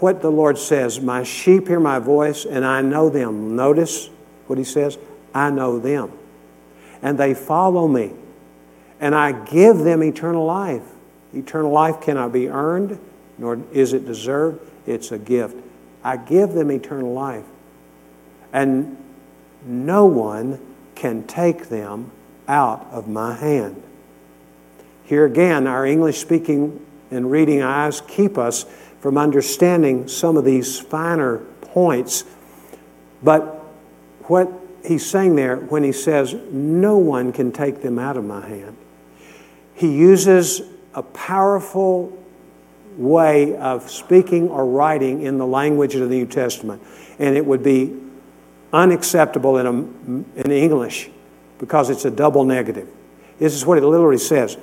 what 0.00 0.20
the 0.20 0.30
Lord 0.30 0.58
says, 0.58 1.00
My 1.00 1.22
sheep 1.22 1.68
hear 1.68 1.80
my 1.80 1.98
voice, 1.98 2.44
and 2.44 2.64
I 2.64 2.82
know 2.82 3.08
them. 3.08 3.56
Notice 3.56 4.10
what 4.46 4.58
He 4.58 4.64
says 4.64 4.98
I 5.34 5.50
know 5.50 5.78
them. 5.78 6.12
And 7.00 7.18
they 7.18 7.34
follow 7.34 7.88
me 7.88 8.12
and 9.02 9.16
I 9.16 9.32
give 9.32 9.78
them 9.78 10.02
eternal 10.04 10.46
life. 10.46 10.84
Eternal 11.34 11.72
life 11.72 12.00
cannot 12.00 12.32
be 12.32 12.48
earned, 12.48 13.00
nor 13.36 13.58
is 13.72 13.92
it 13.92 14.06
deserved. 14.06 14.60
It's 14.86 15.10
a 15.10 15.18
gift. 15.18 15.56
I 16.04 16.16
give 16.16 16.52
them 16.52 16.70
eternal 16.70 17.12
life. 17.12 17.44
And 18.52 18.96
no 19.64 20.04
one 20.06 20.60
can 20.94 21.24
take 21.24 21.68
them 21.68 22.10
out 22.48 22.86
of 22.90 23.08
my 23.08 23.34
hand. 23.34 23.82
Here 25.04 25.24
again, 25.24 25.66
our 25.66 25.86
English 25.86 26.18
speaking 26.18 26.84
and 27.10 27.30
reading 27.30 27.62
eyes 27.62 28.00
keep 28.00 28.38
us 28.38 28.64
from 29.00 29.18
understanding 29.18 30.08
some 30.08 30.36
of 30.36 30.44
these 30.44 30.80
finer 30.80 31.38
points. 31.60 32.24
But 33.22 33.42
what 34.24 34.50
he's 34.84 35.04
saying 35.04 35.36
there 35.36 35.56
when 35.56 35.82
he 35.82 35.92
says, 35.92 36.34
No 36.50 36.98
one 36.98 37.32
can 37.32 37.52
take 37.52 37.82
them 37.82 37.98
out 37.98 38.16
of 38.16 38.24
my 38.24 38.46
hand, 38.46 38.76
he 39.74 39.92
uses 39.92 40.62
a 40.94 41.02
powerful 41.02 42.18
way 42.96 43.56
of 43.56 43.90
speaking 43.90 44.48
or 44.48 44.66
writing 44.66 45.22
in 45.22 45.38
the 45.38 45.46
language 45.46 45.94
of 45.94 46.08
the 46.08 46.14
New 46.14 46.26
Testament. 46.26 46.82
And 47.18 47.36
it 47.36 47.44
would 47.44 47.62
be 47.62 47.98
unacceptable 48.72 49.58
in, 49.58 49.66
a, 49.66 50.40
in 50.40 50.50
English 50.50 51.10
because 51.58 51.90
it's 51.90 52.04
a 52.04 52.10
double 52.10 52.44
negative. 52.44 52.88
This 53.38 53.54
is 53.54 53.66
what 53.66 53.78
it 53.78 53.84
literally 53.84 54.18
says 54.18 54.56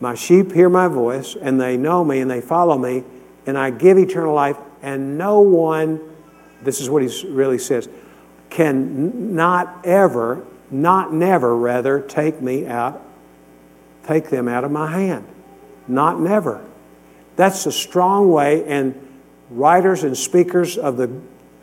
My 0.00 0.14
sheep 0.14 0.52
hear 0.52 0.68
my 0.68 0.88
voice, 0.88 1.36
and 1.40 1.60
they 1.60 1.76
know 1.76 2.04
me, 2.04 2.20
and 2.20 2.30
they 2.30 2.40
follow 2.40 2.78
me, 2.78 3.04
and 3.46 3.56
I 3.56 3.70
give 3.70 3.98
eternal 3.98 4.34
life, 4.34 4.56
and 4.82 5.16
no 5.16 5.40
one, 5.40 6.00
this 6.62 6.80
is 6.80 6.90
what 6.90 7.02
he 7.02 7.28
really 7.28 7.58
says, 7.58 7.88
can 8.50 9.34
not 9.34 9.84
ever, 9.84 10.44
not 10.70 11.12
never 11.12 11.56
rather, 11.56 12.00
take 12.00 12.42
me 12.42 12.66
out 12.66 13.02
take 14.06 14.30
them 14.30 14.48
out 14.48 14.64
of 14.64 14.70
my 14.70 14.90
hand. 14.90 15.26
Not 15.88 16.20
never. 16.20 16.64
That's 17.36 17.66
a 17.66 17.72
strong 17.72 18.30
way, 18.30 18.64
and 18.66 18.94
writers 19.50 20.04
and 20.04 20.16
speakers 20.16 20.78
of 20.78 20.96
the 20.96 21.08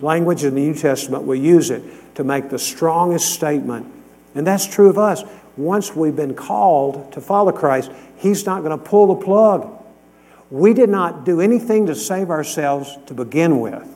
language 0.02 0.44
in 0.44 0.56
the 0.56 0.62
New 0.62 0.74
Testament 0.74 1.24
we 1.24 1.40
use 1.40 1.70
it 1.70 1.84
to 2.16 2.24
make 2.24 2.50
the 2.50 2.60
strongest 2.60 3.34
statement. 3.34 3.92
And 4.36 4.46
that's 4.46 4.66
true 4.66 4.90
of 4.90 4.98
us. 4.98 5.24
Once 5.58 5.96
we've 5.96 6.16
been 6.16 6.36
called 6.36 7.12
to 7.14 7.22
follow 7.22 7.52
Christ, 7.52 7.92
He's 8.18 8.46
not 8.46 8.64
going 8.64 8.78
to 8.78 8.84
pull 8.84 9.16
the 9.16 9.26
plug. 9.26 9.76
We 10.52 10.74
did 10.74 10.90
not 10.90 11.26
do 11.26 11.42
anything 11.42 11.86
to 11.88 11.96
save 11.96 12.30
ourselves 12.30 12.98
to 13.08 13.14
begin 13.14 13.60
with. 13.60 13.88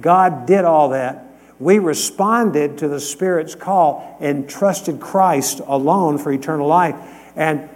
God 0.00 0.46
did 0.46 0.64
all 0.64 0.90
that. 0.90 1.26
We 1.58 1.78
responded 1.78 2.78
to 2.78 2.88
the 2.88 3.00
Spirit's 3.00 3.54
call 3.54 4.16
and 4.20 4.48
trusted 4.48 5.00
Christ 5.00 5.60
alone 5.66 6.16
for 6.16 6.32
eternal 6.32 6.66
life. 6.66 6.96
And 7.36 7.68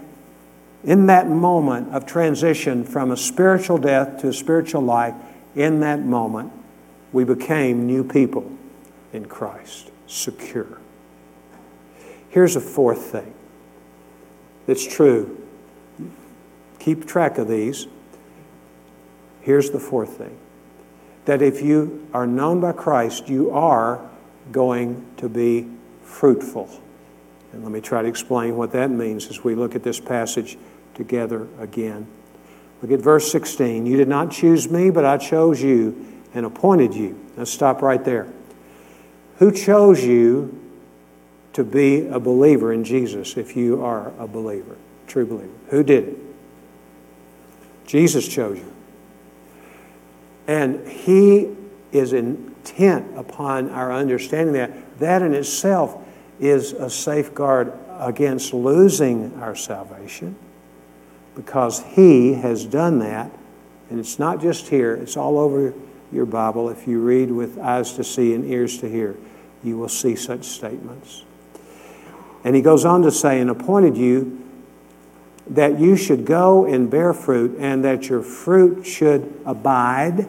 in 0.84 1.06
that 1.06 1.28
moment 1.28 1.94
of 1.94 2.06
transition 2.06 2.84
from 2.84 3.10
a 3.10 3.16
spiritual 3.16 3.78
death 3.78 4.20
to 4.20 4.28
a 4.28 4.32
spiritual 4.32 4.82
life, 4.82 5.14
in 5.54 5.80
that 5.80 6.00
moment, 6.00 6.52
we 7.14 7.24
became 7.24 7.86
new 7.86 8.02
people 8.02 8.50
in 9.12 9.24
Christ, 9.24 9.92
secure. 10.08 10.80
Here's 12.28 12.56
a 12.56 12.60
fourth 12.60 13.12
thing 13.12 13.32
that's 14.66 14.84
true. 14.84 15.40
Keep 16.80 17.06
track 17.06 17.38
of 17.38 17.46
these. 17.46 17.86
Here's 19.40 19.70
the 19.70 19.78
fourth 19.78 20.18
thing 20.18 20.36
that 21.24 21.40
if 21.40 21.62
you 21.62 22.06
are 22.12 22.26
known 22.26 22.60
by 22.60 22.72
Christ, 22.72 23.28
you 23.28 23.50
are 23.52 24.00
going 24.52 25.06
to 25.16 25.28
be 25.28 25.68
fruitful. 26.02 26.68
And 27.52 27.62
let 27.62 27.70
me 27.70 27.80
try 27.80 28.02
to 28.02 28.08
explain 28.08 28.56
what 28.56 28.72
that 28.72 28.90
means 28.90 29.28
as 29.28 29.42
we 29.44 29.54
look 29.54 29.76
at 29.76 29.84
this 29.84 30.00
passage 30.00 30.58
together 30.94 31.46
again. 31.60 32.08
Look 32.82 32.90
at 32.90 33.00
verse 33.00 33.30
16. 33.30 33.86
You 33.86 33.96
did 33.96 34.08
not 34.08 34.32
choose 34.32 34.68
me, 34.68 34.90
but 34.90 35.04
I 35.04 35.16
chose 35.16 35.62
you 35.62 36.13
and 36.34 36.44
appointed 36.44 36.94
you. 36.94 37.18
Let's 37.36 37.50
stop 37.50 37.80
right 37.80 38.04
there. 38.04 38.28
Who 39.38 39.52
chose 39.52 40.04
you 40.04 40.60
to 41.52 41.64
be 41.64 42.06
a 42.06 42.18
believer 42.18 42.72
in 42.72 42.84
Jesus 42.84 43.36
if 43.36 43.56
you 43.56 43.82
are 43.82 44.12
a 44.18 44.26
believer, 44.26 44.76
true 45.06 45.24
believer? 45.24 45.52
Who 45.68 45.82
did 45.82 46.08
it? 46.08 46.18
Jesus 47.86 48.26
chose 48.26 48.58
you. 48.58 48.72
And 50.46 50.86
He 50.86 51.54
is 51.92 52.12
intent 52.12 53.16
upon 53.16 53.70
our 53.70 53.92
understanding 53.92 54.54
that. 54.54 54.98
That 54.98 55.22
in 55.22 55.34
itself 55.34 55.96
is 56.40 56.72
a 56.72 56.90
safeguard 56.90 57.72
against 57.98 58.52
losing 58.52 59.34
our 59.40 59.54
salvation 59.54 60.36
because 61.34 61.82
He 61.82 62.34
has 62.34 62.64
done 62.64 62.98
that. 63.00 63.30
And 63.90 64.00
it's 64.00 64.18
not 64.18 64.40
just 64.40 64.68
here, 64.68 64.94
it's 64.94 65.16
all 65.16 65.38
over 65.38 65.72
your 66.14 66.26
Bible. 66.26 66.68
If 66.68 66.86
you 66.86 67.00
read 67.00 67.30
with 67.30 67.58
eyes 67.58 67.92
to 67.94 68.04
see 68.04 68.34
and 68.34 68.44
ears 68.44 68.78
to 68.78 68.88
hear, 68.88 69.16
you 69.62 69.76
will 69.76 69.88
see 69.88 70.14
such 70.16 70.44
statements. 70.44 71.24
And 72.44 72.54
he 72.54 72.62
goes 72.62 72.84
on 72.84 73.02
to 73.02 73.10
say, 73.10 73.40
and 73.40 73.50
appointed 73.50 73.96
you 73.96 74.40
that 75.48 75.78
you 75.78 75.96
should 75.96 76.24
go 76.24 76.64
and 76.64 76.90
bear 76.90 77.12
fruit, 77.12 77.56
and 77.58 77.84
that 77.84 78.08
your 78.08 78.22
fruit 78.22 78.86
should 78.86 79.40
abide. 79.44 80.26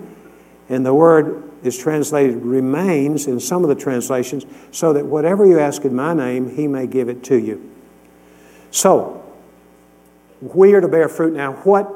And 0.67 0.85
the 0.85 0.93
word 0.93 1.49
is 1.63 1.77
translated 1.77 2.37
remains 2.37 3.27
in 3.27 3.39
some 3.39 3.63
of 3.63 3.69
the 3.69 3.75
translations, 3.75 4.45
so 4.71 4.93
that 4.93 5.05
whatever 5.05 5.45
you 5.45 5.59
ask 5.59 5.85
in 5.85 5.95
my 5.95 6.13
name, 6.13 6.55
he 6.55 6.67
may 6.67 6.87
give 6.87 7.07
it 7.07 7.23
to 7.25 7.37
you. 7.37 7.71
So, 8.71 9.23
we 10.41 10.73
are 10.73 10.81
to 10.81 10.87
bear 10.87 11.07
fruit. 11.07 11.33
Now, 11.33 11.53
what 11.53 11.89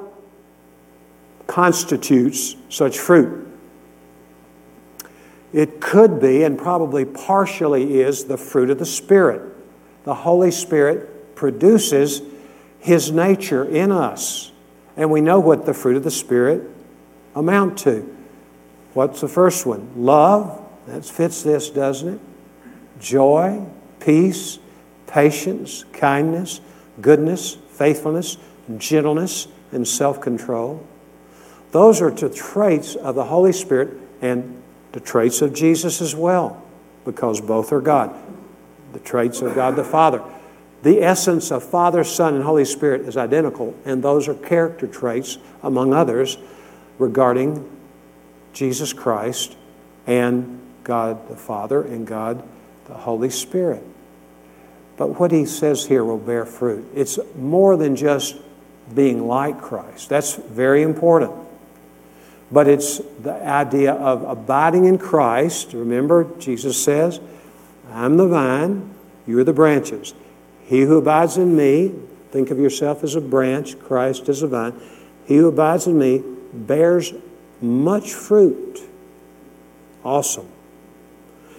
constitutes 1.45 2.55
such 2.69 2.97
fruit? 2.97 3.48
It 5.51 5.81
could 5.81 6.19
be, 6.19 6.43
and 6.43 6.57
probably 6.57 7.05
partially 7.05 8.01
is, 8.01 8.25
the 8.25 8.37
fruit 8.37 8.69
of 8.69 8.77
the 8.77 8.85
Spirit. 8.85 9.41
The 10.03 10.13
Holy 10.13 10.51
Spirit 10.51 11.35
produces 11.35 12.21
His 12.79 13.11
nature 13.11 13.65
in 13.65 13.91
us. 13.91 14.51
And 14.95 15.09
we 15.09 15.21
know 15.21 15.39
what 15.39 15.65
the 15.65 15.73
fruit 15.73 15.97
of 15.97 16.03
the 16.03 16.11
Spirit 16.11 16.69
amount 17.35 17.79
to. 17.79 18.15
What's 18.93 19.21
the 19.21 19.27
first 19.27 19.65
one? 19.65 19.91
Love. 19.95 20.65
That 20.87 21.05
fits 21.05 21.43
this, 21.43 21.69
doesn't 21.69 22.15
it? 22.15 22.19
Joy, 22.99 23.63
peace, 23.99 24.59
patience, 25.05 25.85
kindness, 25.93 26.61
goodness, 26.99 27.57
faithfulness, 27.69 28.37
gentleness, 28.77 29.47
and 29.71 29.87
self 29.87 30.19
control. 30.19 30.85
Those 31.71 32.01
are 32.01 32.11
the 32.11 32.29
traits 32.29 32.95
of 32.95 33.15
the 33.15 33.25
Holy 33.25 33.53
Spirit 33.53 33.97
and 34.21 34.58
the 34.91 34.99
traits 34.99 35.41
of 35.41 35.53
Jesus 35.53 36.01
as 36.01 36.15
well, 36.15 36.63
because 37.05 37.41
both 37.41 37.71
are 37.71 37.81
God. 37.81 38.15
The 38.93 38.99
traits 38.99 39.41
of 39.41 39.55
God 39.55 39.75
the 39.75 39.83
Father. 39.83 40.23
The 40.81 41.03
essence 41.03 41.51
of 41.51 41.63
Father, 41.63 42.03
Son, 42.03 42.35
and 42.35 42.43
Holy 42.43 42.65
Spirit 42.65 43.01
is 43.01 43.17
identical, 43.17 43.75
and 43.85 44.01
those 44.01 44.27
are 44.27 44.33
character 44.33 44.87
traits, 44.87 45.37
among 45.61 45.93
others, 45.93 46.37
regarding 46.97 47.69
Jesus 48.53 48.93
Christ 48.93 49.55
and 50.07 50.59
God 50.83 51.27
the 51.27 51.35
Father 51.35 51.81
and 51.83 52.07
God 52.07 52.43
the 52.85 52.93
Holy 52.93 53.29
Spirit. 53.29 53.83
But 54.97 55.19
what 55.19 55.31
he 55.31 55.45
says 55.45 55.85
here 55.85 56.03
will 56.03 56.17
bear 56.17 56.45
fruit. 56.45 56.85
It's 56.95 57.19
more 57.35 57.77
than 57.77 57.95
just 57.95 58.35
being 58.93 59.27
like 59.27 59.61
Christ. 59.61 60.09
That's 60.09 60.35
very 60.35 60.81
important. 60.81 61.31
But 62.51 62.67
it's 62.67 62.99
the 63.21 63.33
idea 63.45 63.93
of 63.93 64.23
abiding 64.23 64.85
in 64.85 64.97
Christ. 64.97 65.73
Remember, 65.73 66.27
Jesus 66.39 66.81
says, 66.83 67.19
I'm 67.91 68.17
the 68.17 68.27
vine, 68.27 68.93
You 69.27 69.39
are 69.39 69.43
the 69.43 69.53
branches. 69.53 70.13
He 70.65 70.81
who 70.81 70.97
abides 70.97 71.37
in 71.37 71.55
me, 71.55 71.93
think 72.31 72.51
of 72.51 72.59
yourself 72.59 73.03
as 73.03 73.15
a 73.15 73.21
branch, 73.21 73.79
Christ 73.79 74.29
as 74.29 74.41
a 74.41 74.47
vine. 74.47 74.79
He 75.25 75.37
who 75.37 75.47
abides 75.47 75.87
in 75.87 75.97
me 75.97 76.23
bears 76.53 77.13
much 77.61 78.13
fruit. 78.13 78.81
Awesome. 80.03 80.47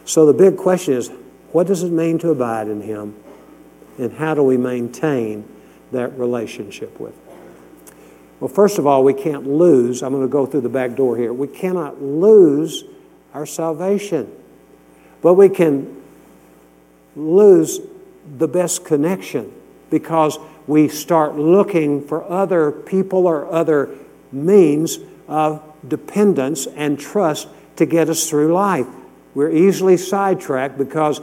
So 0.04 0.26
the 0.26 0.32
big 0.32 0.56
question 0.56 0.94
is 0.94 1.10
what 1.52 1.66
does 1.66 1.82
it 1.82 1.92
mean 1.92 2.18
to 2.18 2.30
abide 2.30 2.68
in 2.68 2.80
Him? 2.80 3.16
And 3.98 4.12
how 4.12 4.34
do 4.34 4.42
we 4.42 4.56
maintain 4.56 5.44
that 5.92 6.16
relationship 6.18 6.98
with 6.98 7.14
Him? 7.26 7.29
Well, 8.40 8.48
first 8.48 8.78
of 8.78 8.86
all, 8.86 9.04
we 9.04 9.12
can't 9.12 9.46
lose. 9.46 10.02
I'm 10.02 10.12
going 10.12 10.26
to 10.26 10.32
go 10.32 10.46
through 10.46 10.62
the 10.62 10.70
back 10.70 10.96
door 10.96 11.16
here. 11.16 11.32
We 11.32 11.46
cannot 11.46 12.02
lose 12.02 12.84
our 13.34 13.44
salvation, 13.44 14.32
but 15.20 15.34
we 15.34 15.50
can 15.50 16.02
lose 17.14 17.80
the 18.38 18.48
best 18.48 18.84
connection 18.84 19.52
because 19.90 20.38
we 20.66 20.88
start 20.88 21.36
looking 21.36 22.06
for 22.06 22.24
other 22.30 22.72
people 22.72 23.26
or 23.26 23.50
other 23.52 23.90
means 24.32 24.98
of 25.28 25.62
dependence 25.86 26.66
and 26.66 26.98
trust 26.98 27.48
to 27.76 27.84
get 27.84 28.08
us 28.08 28.28
through 28.28 28.52
life. 28.52 28.86
We're 29.34 29.50
easily 29.50 29.96
sidetracked 29.96 30.78
because 30.78 31.20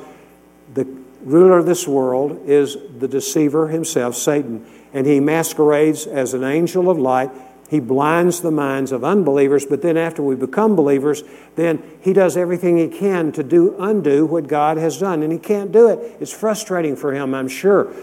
the 0.73 0.85
ruler 1.23 1.57
of 1.57 1.65
this 1.65 1.87
world 1.87 2.43
is 2.45 2.77
the 2.99 3.07
deceiver 3.07 3.67
himself, 3.67 4.15
Satan, 4.15 4.65
and 4.97 5.05
he 5.05 5.19
masquerades 5.19 6.07
as 6.07 6.33
an 6.33 6.43
angel 6.43 6.89
of 6.89 6.97
light. 6.97 7.29
He 7.69 7.79
blinds 7.79 8.41
the 8.41 8.49
minds 8.49 8.91
of 8.91 9.03
unbelievers, 9.03 9.63
but 9.63 9.83
then 9.83 9.95
after 9.95 10.23
we 10.23 10.33
become 10.33 10.75
believers, 10.75 11.21
then 11.55 11.83
he 12.01 12.13
does 12.13 12.35
everything 12.35 12.77
he 12.77 12.87
can 12.87 13.31
to 13.33 13.43
do 13.43 13.75
undo 13.77 14.25
what 14.25 14.47
God 14.47 14.77
has 14.77 14.97
done. 14.97 15.21
And 15.21 15.31
he 15.31 15.37
can't 15.37 15.71
do 15.71 15.87
it. 15.89 16.17
It's 16.19 16.33
frustrating 16.33 16.95
for 16.95 17.13
him, 17.13 17.35
I'm 17.35 17.47
sure. 17.47 17.93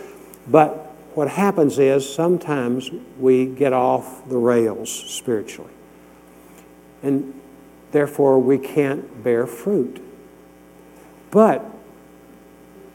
But 0.46 0.74
what 1.16 1.28
happens 1.28 1.80
is 1.80 2.08
sometimes 2.08 2.92
we 3.18 3.46
get 3.46 3.72
off 3.72 4.28
the 4.28 4.38
rails 4.38 4.92
spiritually. 4.92 5.72
And 7.02 7.40
therefore 7.90 8.38
we 8.38 8.56
can't 8.56 9.24
bear 9.24 9.48
fruit. 9.48 10.00
But 11.32 11.64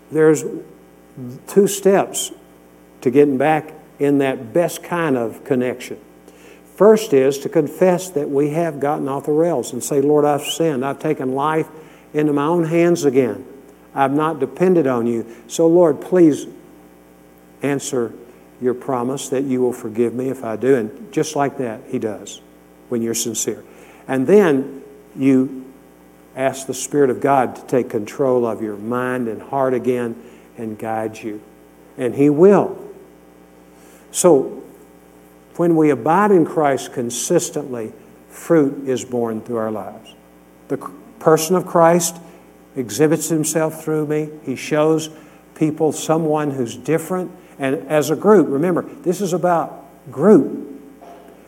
there's 0.09 0.45
two 1.47 1.67
steps 1.67 2.31
to 3.01 3.11
getting 3.11 3.37
back 3.37 3.73
in 3.99 4.19
that 4.19 4.53
best 4.53 4.83
kind 4.83 5.17
of 5.17 5.43
connection. 5.43 5.99
First 6.75 7.11
is 7.13 7.39
to 7.39 7.49
confess 7.49 8.09
that 8.11 8.29
we 8.29 8.51
have 8.51 8.79
gotten 8.79 9.09
off 9.09 9.25
the 9.25 9.33
rails 9.33 9.73
and 9.73 9.83
say, 9.83 9.99
Lord, 9.99 10.23
I've 10.23 10.43
sinned. 10.43 10.85
I've 10.85 10.99
taken 10.99 11.33
life 11.33 11.67
into 12.13 12.31
my 12.31 12.45
own 12.45 12.63
hands 12.63 13.03
again. 13.03 13.45
I've 13.93 14.13
not 14.13 14.39
depended 14.39 14.87
on 14.87 15.05
you. 15.05 15.25
So, 15.47 15.67
Lord, 15.67 15.99
please 15.99 16.47
answer 17.61 18.13
your 18.61 18.73
promise 18.73 19.29
that 19.29 19.43
you 19.43 19.61
will 19.61 19.73
forgive 19.73 20.13
me 20.13 20.29
if 20.29 20.43
I 20.43 20.55
do. 20.55 20.75
And 20.75 21.11
just 21.11 21.35
like 21.35 21.57
that, 21.57 21.81
He 21.87 21.99
does 21.99 22.41
when 22.87 23.01
you're 23.01 23.13
sincere. 23.13 23.63
And 24.07 24.25
then 24.25 24.81
you 25.15 25.65
ask 26.35 26.65
the 26.65 26.73
Spirit 26.73 27.09
of 27.09 27.19
God 27.19 27.55
to 27.57 27.61
take 27.63 27.89
control 27.89 28.45
of 28.45 28.61
your 28.61 28.77
mind 28.77 29.27
and 29.27 29.41
heart 29.41 29.73
again 29.73 30.15
and 30.57 30.79
guide 30.79 31.17
you. 31.17 31.41
And 31.97 32.15
He 32.15 32.29
will. 32.29 32.88
So, 34.11 34.63
when 35.55 35.75
we 35.75 35.89
abide 35.89 36.31
in 36.31 36.45
Christ 36.45 36.93
consistently, 36.93 37.91
fruit 38.29 38.87
is 38.87 39.03
born 39.03 39.41
through 39.41 39.57
our 39.57 39.71
lives. 39.71 40.15
The 40.69 40.77
person 41.19 41.55
of 41.55 41.65
Christ 41.65 42.15
exhibits 42.75 43.27
himself 43.27 43.83
through 43.83 44.07
me. 44.07 44.29
He 44.43 44.55
shows 44.55 45.09
people 45.55 45.91
someone 45.91 46.51
who's 46.51 46.77
different. 46.77 47.31
And 47.59 47.75
as 47.87 48.09
a 48.09 48.15
group, 48.15 48.47
remember, 48.49 48.83
this 48.83 49.19
is 49.19 49.33
about 49.33 49.85
group. 50.11 50.67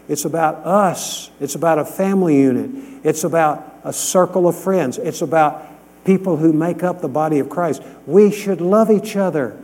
It's 0.10 0.26
about 0.26 0.56
us. 0.66 1.32
It's 1.40 1.56
about 1.56 1.80
a 1.80 1.86
family 1.86 2.36
unit. 2.36 3.02
It's 3.06 3.24
about 3.24 3.66
a 3.86 3.94
circle 3.94 4.48
of 4.48 4.58
friends. 4.58 4.98
It's 4.98 5.22
about 5.22 5.66
people 6.04 6.36
who 6.36 6.52
make 6.52 6.84
up 6.84 7.02
the 7.02 7.08
body 7.08 7.40
of 7.40 7.50
Christ. 7.50 7.82
We 8.06 8.32
should 8.32 8.60
love 8.60 8.92
each 8.92 9.16
other. 9.16 9.58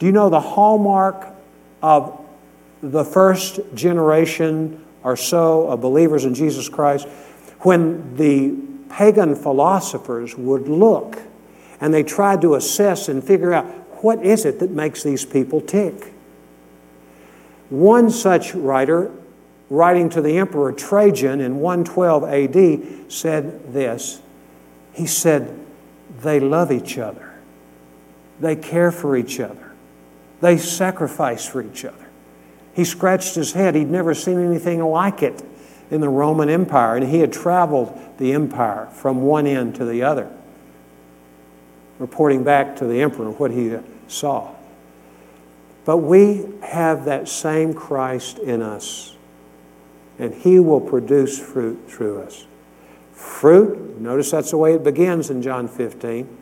Do 0.00 0.06
you 0.06 0.12
know 0.12 0.28
the 0.28 0.40
hallmark 0.40 1.26
of 1.82 2.20
the 2.82 3.04
first 3.04 3.60
generation 3.74 4.84
or 5.02 5.16
so 5.16 5.68
of 5.68 5.80
believers 5.80 6.24
in 6.24 6.34
Jesus 6.34 6.68
Christ? 6.68 7.06
When 7.60 8.16
the 8.16 8.56
pagan 8.90 9.34
philosophers 9.34 10.36
would 10.36 10.68
look 10.68 11.18
and 11.80 11.94
they 11.94 12.02
tried 12.02 12.42
to 12.42 12.54
assess 12.54 13.08
and 13.08 13.22
figure 13.22 13.52
out 13.52 13.64
what 14.02 14.24
is 14.24 14.44
it 14.44 14.58
that 14.60 14.70
makes 14.70 15.02
these 15.02 15.24
people 15.24 15.60
tick. 15.60 16.12
One 17.68 18.10
such 18.10 18.54
writer 18.54 19.10
writing 19.70 20.10
to 20.10 20.20
the 20.20 20.36
Emperor 20.36 20.72
Trajan 20.72 21.40
in 21.40 21.60
112 21.60 22.24
AD, 22.24 23.12
said 23.12 23.72
this. 23.72 24.20
He 24.92 25.06
said, 25.06 25.56
They 26.22 26.40
love 26.40 26.72
each 26.72 26.98
other, 26.98 27.32
they 28.40 28.56
care 28.56 28.90
for 28.90 29.16
each 29.16 29.38
other, 29.38 29.69
they 30.40 30.56
sacrifice 30.56 31.46
for 31.46 31.62
each 31.62 31.84
other. 31.84 32.06
He 32.74 32.84
scratched 32.84 33.34
his 33.34 33.52
head. 33.52 33.74
He'd 33.74 33.90
never 33.90 34.14
seen 34.14 34.40
anything 34.40 34.82
like 34.82 35.22
it 35.22 35.42
in 35.90 36.00
the 36.00 36.08
Roman 36.08 36.48
Empire, 36.48 36.96
and 36.96 37.08
he 37.08 37.18
had 37.18 37.32
traveled 37.32 37.98
the 38.18 38.32
empire 38.32 38.88
from 38.92 39.22
one 39.22 39.46
end 39.46 39.74
to 39.76 39.84
the 39.84 40.02
other, 40.02 40.30
reporting 41.98 42.44
back 42.44 42.76
to 42.76 42.84
the 42.86 43.02
emperor 43.02 43.30
what 43.30 43.50
he 43.50 43.76
saw. 44.06 44.54
But 45.84 45.98
we 45.98 46.46
have 46.62 47.06
that 47.06 47.28
same 47.28 47.74
Christ 47.74 48.38
in 48.38 48.62
us 48.62 49.16
and 50.20 50.34
He 50.34 50.60
will 50.60 50.82
produce 50.82 51.38
fruit 51.40 51.80
through 51.88 52.20
us. 52.20 52.46
Fruit, 53.14 53.98
notice 53.98 54.30
that's 54.30 54.50
the 54.50 54.58
way 54.58 54.74
it 54.74 54.84
begins 54.84 55.30
in 55.30 55.40
John 55.40 55.66
15. 55.66 56.38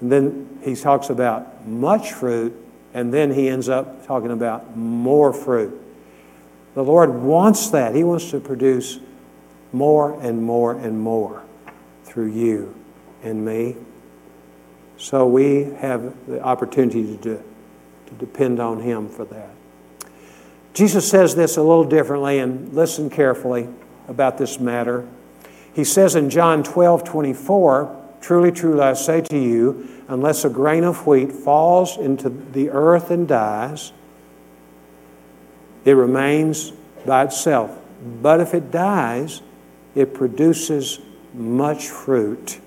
And 0.00 0.10
then 0.10 0.58
he 0.64 0.74
talks 0.74 1.10
about 1.10 1.66
much 1.66 2.12
fruit, 2.12 2.56
and 2.94 3.12
then 3.12 3.32
he 3.32 3.48
ends 3.48 3.68
up 3.68 4.06
talking 4.06 4.30
about 4.30 4.76
more 4.76 5.32
fruit. 5.32 5.80
The 6.74 6.84
Lord 6.84 7.10
wants 7.10 7.70
that. 7.70 7.94
He 7.94 8.04
wants 8.04 8.30
to 8.30 8.40
produce 8.40 9.00
more 9.72 10.20
and 10.20 10.42
more 10.42 10.74
and 10.74 11.00
more 11.00 11.42
through 12.04 12.32
you 12.32 12.74
and 13.22 13.44
me. 13.44 13.76
So 14.96 15.26
we 15.26 15.64
have 15.78 16.26
the 16.26 16.42
opportunity 16.42 17.04
to, 17.04 17.16
do, 17.16 17.44
to 18.06 18.14
depend 18.14 18.60
on 18.60 18.80
Him 18.80 19.08
for 19.08 19.24
that. 19.26 19.50
Jesus 20.74 21.08
says 21.08 21.34
this 21.34 21.56
a 21.56 21.62
little 21.62 21.84
differently, 21.84 22.38
and 22.38 22.72
listen 22.74 23.10
carefully 23.10 23.68
about 24.08 24.38
this 24.38 24.60
matter. 24.60 25.08
He 25.72 25.84
says 25.84 26.14
in 26.14 26.30
John 26.30 26.62
12 26.62 27.04
24, 27.04 27.96
Truly, 28.20 28.52
truly, 28.52 28.80
I 28.80 28.92
say 28.92 29.22
to 29.22 29.38
you, 29.38 29.99
unless 30.10 30.44
a 30.44 30.50
grain 30.50 30.82
of 30.82 31.06
wheat 31.06 31.30
falls 31.30 31.96
into 31.96 32.28
the 32.28 32.68
earth 32.70 33.12
and 33.12 33.28
dies, 33.28 33.92
it 35.84 35.92
remains 35.92 36.72
by 37.06 37.24
itself. 37.24 37.78
But 38.20 38.40
if 38.40 38.52
it 38.52 38.72
dies, 38.72 39.40
it 39.94 40.12
produces 40.12 40.98
much 41.32 41.88
fruit. 41.88 42.58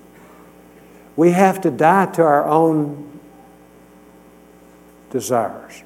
We 1.16 1.32
have 1.32 1.60
to 1.60 1.70
die 1.70 2.06
to 2.12 2.22
our 2.22 2.46
own 2.46 3.20
desires. 5.10 5.82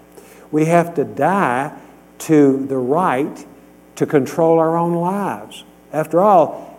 We 0.53 0.67
have 0.67 0.95
to 0.95 1.05
die 1.05 1.77
to 2.19 2.67
the 2.67 2.79
right 2.79 3.47
to 3.97 4.07
control 4.07 4.61
our 4.61 4.77
own 4.77 4.95
lives. 4.95 5.65
After 5.93 6.21
all, 6.21 6.79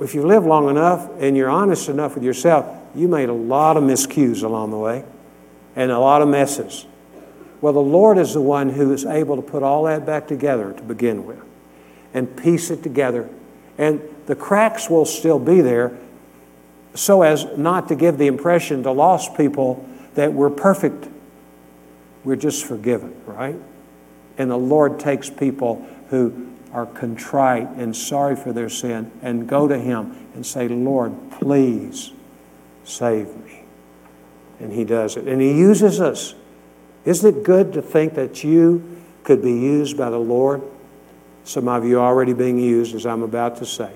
if 0.00 0.14
you 0.14 0.24
live 0.24 0.46
long 0.46 0.70
enough 0.70 1.10
and 1.18 1.36
you're 1.36 1.50
honest 1.50 1.88
enough 1.88 2.14
with 2.14 2.22
yourself, 2.22 2.81
you 2.94 3.08
made 3.08 3.28
a 3.28 3.34
lot 3.34 3.76
of 3.76 3.84
miscues 3.84 4.42
along 4.42 4.70
the 4.70 4.78
way 4.78 5.04
and 5.76 5.90
a 5.90 5.98
lot 5.98 6.22
of 6.22 6.28
messes. 6.28 6.86
Well, 7.60 7.72
the 7.72 7.80
Lord 7.80 8.18
is 8.18 8.34
the 8.34 8.40
one 8.40 8.70
who 8.70 8.92
is 8.92 9.04
able 9.04 9.36
to 9.36 9.42
put 9.42 9.62
all 9.62 9.84
that 9.84 10.04
back 10.04 10.26
together 10.26 10.72
to 10.72 10.82
begin 10.82 11.24
with 11.24 11.40
and 12.12 12.36
piece 12.36 12.70
it 12.70 12.82
together. 12.82 13.28
And 13.78 14.02
the 14.26 14.34
cracks 14.34 14.90
will 14.90 15.04
still 15.04 15.38
be 15.38 15.60
there 15.60 15.96
so 16.94 17.22
as 17.22 17.46
not 17.56 17.88
to 17.88 17.94
give 17.94 18.18
the 18.18 18.26
impression 18.26 18.82
to 18.82 18.90
lost 18.90 19.36
people 19.36 19.88
that 20.14 20.32
we're 20.32 20.50
perfect. 20.50 21.08
We're 22.24 22.36
just 22.36 22.64
forgiven, 22.64 23.14
right? 23.26 23.56
And 24.36 24.50
the 24.50 24.58
Lord 24.58 25.00
takes 25.00 25.30
people 25.30 25.86
who 26.10 26.48
are 26.72 26.86
contrite 26.86 27.68
and 27.70 27.96
sorry 27.96 28.36
for 28.36 28.52
their 28.52 28.68
sin 28.68 29.10
and 29.22 29.48
go 29.48 29.68
to 29.68 29.78
Him 29.78 30.28
and 30.34 30.44
say, 30.44 30.68
Lord, 30.68 31.14
please 31.32 32.12
save 32.84 33.34
me. 33.44 33.64
And 34.60 34.72
He 34.72 34.84
does 34.84 35.16
it. 35.16 35.26
And 35.26 35.40
He 35.40 35.52
uses 35.52 36.00
us. 36.00 36.34
Isn't 37.04 37.38
it 37.38 37.42
good 37.42 37.72
to 37.72 37.82
think 37.82 38.14
that 38.14 38.44
you 38.44 39.02
could 39.24 39.42
be 39.42 39.52
used 39.52 39.96
by 39.96 40.10
the 40.10 40.18
Lord? 40.18 40.62
Some 41.44 41.66
of 41.68 41.84
you 41.84 41.98
already 41.98 42.32
being 42.32 42.58
used, 42.58 42.94
as 42.94 43.06
I'm 43.06 43.22
about 43.22 43.56
to 43.56 43.66
say. 43.66 43.90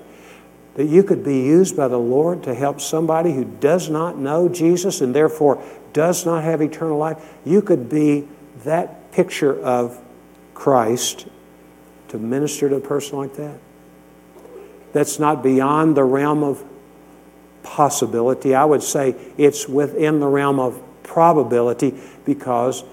That 0.75 0.85
you 0.85 1.03
could 1.03 1.23
be 1.23 1.41
used 1.41 1.75
by 1.75 1.87
the 1.87 1.97
Lord 1.97 2.43
to 2.43 2.53
help 2.53 2.81
somebody 2.81 3.33
who 3.33 3.45
does 3.45 3.89
not 3.89 4.17
know 4.17 4.49
Jesus 4.49 5.01
and 5.01 5.15
therefore 5.15 5.63
does 5.93 6.25
not 6.25 6.43
have 6.43 6.61
eternal 6.61 6.97
life, 6.97 7.17
you 7.45 7.61
could 7.61 7.89
be 7.89 8.27
that 8.63 9.11
picture 9.11 9.59
of 9.61 9.99
Christ 10.53 11.27
to 12.09 12.17
minister 12.19 12.69
to 12.69 12.75
a 12.75 12.81
person 12.81 13.17
like 13.17 13.35
that. 13.35 13.59
That's 14.93 15.19
not 15.19 15.41
beyond 15.41 15.97
the 15.97 16.03
realm 16.03 16.43
of 16.43 16.63
possibility. 17.67 18.55
I 18.55 18.65
would 18.65 18.81
say 18.81 19.15
it's 19.37 19.67
within 19.67 20.19
the 20.19 20.27
realm 20.27 20.59
of 20.59 20.81
probability 21.03 21.99
because 22.25 22.83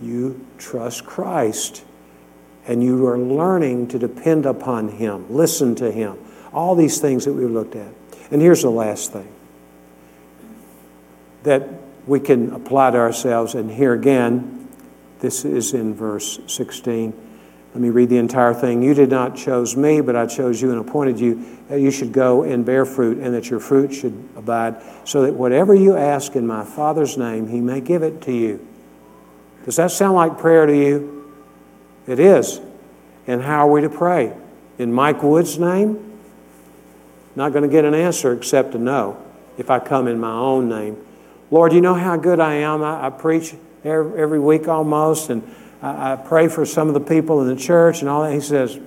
you 0.00 0.46
trust 0.58 1.04
Christ 1.04 1.84
and 2.66 2.82
you 2.82 3.06
are 3.06 3.18
learning 3.18 3.88
to 3.88 3.98
depend 3.98 4.46
upon 4.46 4.88
Him, 4.88 5.32
listen 5.32 5.74
to 5.76 5.90
Him. 5.90 6.18
All 6.52 6.74
these 6.74 7.00
things 7.00 7.24
that 7.26 7.32
we've 7.32 7.50
looked 7.50 7.76
at. 7.76 7.92
And 8.30 8.40
here's 8.40 8.62
the 8.62 8.70
last 8.70 9.12
thing 9.12 9.28
that 11.42 11.68
we 12.06 12.20
can 12.20 12.52
apply 12.52 12.90
to 12.90 12.98
ourselves, 12.98 13.54
and 13.54 13.70
here 13.70 13.94
again, 13.94 14.68
this 15.20 15.44
is 15.44 15.74
in 15.74 15.94
verse 15.94 16.40
16. 16.46 17.29
Let 17.72 17.80
me 17.80 17.90
read 17.90 18.08
the 18.08 18.18
entire 18.18 18.52
thing. 18.52 18.82
You 18.82 18.94
did 18.94 19.10
not 19.10 19.36
choose 19.36 19.76
me, 19.76 20.00
but 20.00 20.16
I 20.16 20.26
chose 20.26 20.60
you 20.60 20.72
and 20.72 20.80
appointed 20.80 21.20
you 21.20 21.58
that 21.68 21.80
you 21.80 21.92
should 21.92 22.12
go 22.12 22.42
and 22.42 22.64
bear 22.64 22.84
fruit, 22.84 23.18
and 23.18 23.32
that 23.34 23.48
your 23.48 23.60
fruit 23.60 23.94
should 23.94 24.28
abide, 24.34 24.82
so 25.04 25.22
that 25.22 25.34
whatever 25.34 25.72
you 25.72 25.96
ask 25.96 26.34
in 26.34 26.46
my 26.46 26.64
Father's 26.64 27.16
name, 27.16 27.46
he 27.46 27.60
may 27.60 27.80
give 27.80 28.02
it 28.02 28.22
to 28.22 28.32
you. 28.32 28.66
Does 29.64 29.76
that 29.76 29.92
sound 29.92 30.14
like 30.14 30.38
prayer 30.38 30.66
to 30.66 30.76
you? 30.76 31.32
It 32.08 32.18
is. 32.18 32.60
And 33.26 33.42
how 33.42 33.68
are 33.68 33.70
we 33.70 33.82
to 33.82 33.90
pray? 33.90 34.32
In 34.78 34.92
Mike 34.92 35.22
Wood's 35.22 35.58
name? 35.58 36.18
Not 37.36 37.52
going 37.52 37.62
to 37.62 37.68
get 37.68 37.84
an 37.84 37.94
answer 37.94 38.32
except 38.32 38.74
a 38.74 38.78
no 38.78 39.22
if 39.56 39.70
I 39.70 39.78
come 39.78 40.08
in 40.08 40.18
my 40.18 40.32
own 40.32 40.68
name. 40.68 40.96
Lord, 41.50 41.72
you 41.72 41.80
know 41.80 41.94
how 41.94 42.16
good 42.16 42.40
I 42.40 42.54
am. 42.54 42.82
I, 42.82 43.06
I 43.06 43.10
preach 43.10 43.54
every, 43.84 44.20
every, 44.20 44.40
week 44.40 44.68
almost, 44.68 45.30
and 45.30 45.42
I, 45.82 46.12
I 46.12 46.16
pray 46.16 46.48
for 46.48 46.64
some 46.64 46.88
of 46.88 46.94
the 46.94 47.00
people 47.00 47.40
in 47.42 47.48
the 47.48 47.60
church 47.60 48.00
and 48.00 48.08
all 48.08 48.22
that. 48.22 48.32
He 48.32 48.40
says, 48.40 48.78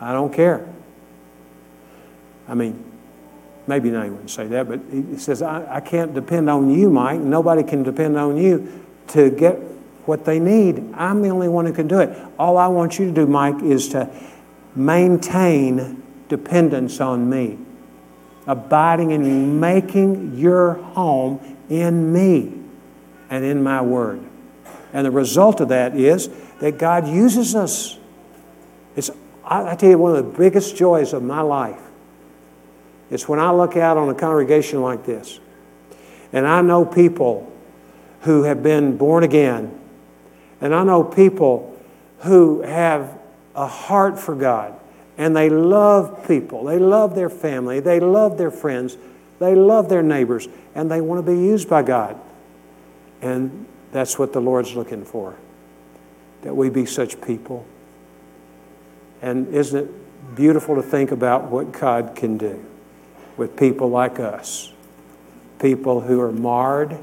I 0.00 0.12
don't 0.12 0.32
care. 0.32 0.66
I 2.48 2.54
mean, 2.54 2.84
maybe 3.66 3.90
not 3.90 4.06
even 4.06 4.28
say 4.28 4.46
that, 4.48 4.68
but 4.68 4.80
he 4.90 5.18
says, 5.18 5.42
I, 5.42 5.76
I 5.76 5.80
can't 5.80 6.14
depend 6.14 6.48
on 6.48 6.70
you, 6.70 6.90
Mike. 6.90 7.20
Nobody 7.20 7.62
can 7.62 7.82
depend 7.82 8.16
on 8.16 8.36
you 8.36 8.84
to 9.08 9.30
get 9.30 9.56
what 10.06 10.24
they 10.24 10.38
need. 10.38 10.92
I'm 10.94 11.22
the 11.22 11.30
only 11.30 11.48
one 11.48 11.66
who 11.66 11.72
can 11.72 11.88
do 11.88 11.98
it. 11.98 12.16
All 12.38 12.56
I 12.58 12.68
want 12.68 12.98
you 12.98 13.06
to 13.06 13.12
do, 13.12 13.26
Mike, 13.26 13.62
is 13.62 13.88
to 13.88 14.08
maintain 14.74 16.02
dependence 16.28 17.00
on 17.00 17.28
me, 17.28 17.58
abiding 18.46 19.10
in 19.10 19.58
making 19.58 20.36
your 20.38 20.74
home 20.74 21.40
in 21.68 22.12
me 22.12 22.52
and 23.30 23.44
in 23.44 23.62
my 23.62 23.80
word. 23.82 24.22
And 24.96 25.04
the 25.04 25.10
result 25.10 25.60
of 25.60 25.68
that 25.68 25.94
is 25.94 26.30
that 26.60 26.78
God 26.78 27.06
uses 27.06 27.54
us. 27.54 27.98
It's, 28.96 29.10
I, 29.44 29.72
I 29.72 29.76
tell 29.76 29.90
you, 29.90 29.98
one 29.98 30.16
of 30.16 30.24
the 30.24 30.38
biggest 30.38 30.74
joys 30.74 31.12
of 31.12 31.22
my 31.22 31.42
life 31.42 31.82
is 33.10 33.28
when 33.28 33.38
I 33.38 33.50
look 33.50 33.76
out 33.76 33.98
on 33.98 34.08
a 34.08 34.14
congregation 34.14 34.80
like 34.80 35.04
this 35.04 35.38
and 36.32 36.46
I 36.46 36.62
know 36.62 36.86
people 36.86 37.52
who 38.22 38.44
have 38.44 38.62
been 38.62 38.96
born 38.96 39.22
again, 39.22 39.78
and 40.62 40.74
I 40.74 40.82
know 40.82 41.04
people 41.04 41.78
who 42.20 42.62
have 42.62 43.18
a 43.54 43.66
heart 43.66 44.18
for 44.18 44.34
God 44.34 44.80
and 45.18 45.36
they 45.36 45.50
love 45.50 46.26
people. 46.26 46.64
They 46.64 46.78
love 46.78 47.14
their 47.14 47.28
family. 47.28 47.80
They 47.80 48.00
love 48.00 48.38
their 48.38 48.50
friends. 48.50 48.96
They 49.40 49.54
love 49.54 49.90
their 49.90 50.02
neighbors. 50.02 50.48
And 50.74 50.90
they 50.90 51.02
want 51.02 51.24
to 51.24 51.30
be 51.30 51.38
used 51.38 51.68
by 51.68 51.82
God. 51.82 52.18
And 53.20 53.66
that's 53.96 54.18
what 54.18 54.32
the 54.32 54.40
Lord's 54.40 54.74
looking 54.74 55.04
for 55.04 55.36
that 56.42 56.54
we 56.54 56.68
be 56.70 56.86
such 56.86 57.20
people. 57.22 57.66
And 59.22 59.52
isn't 59.52 59.86
it 59.86 60.36
beautiful 60.36 60.76
to 60.76 60.82
think 60.82 61.10
about 61.10 61.50
what 61.50 61.72
God 61.72 62.14
can 62.14 62.38
do 62.38 62.64
with 63.36 63.56
people 63.56 63.88
like 63.88 64.20
us? 64.20 64.72
People 65.58 66.02
who 66.02 66.20
are 66.20 66.30
marred, 66.30 66.98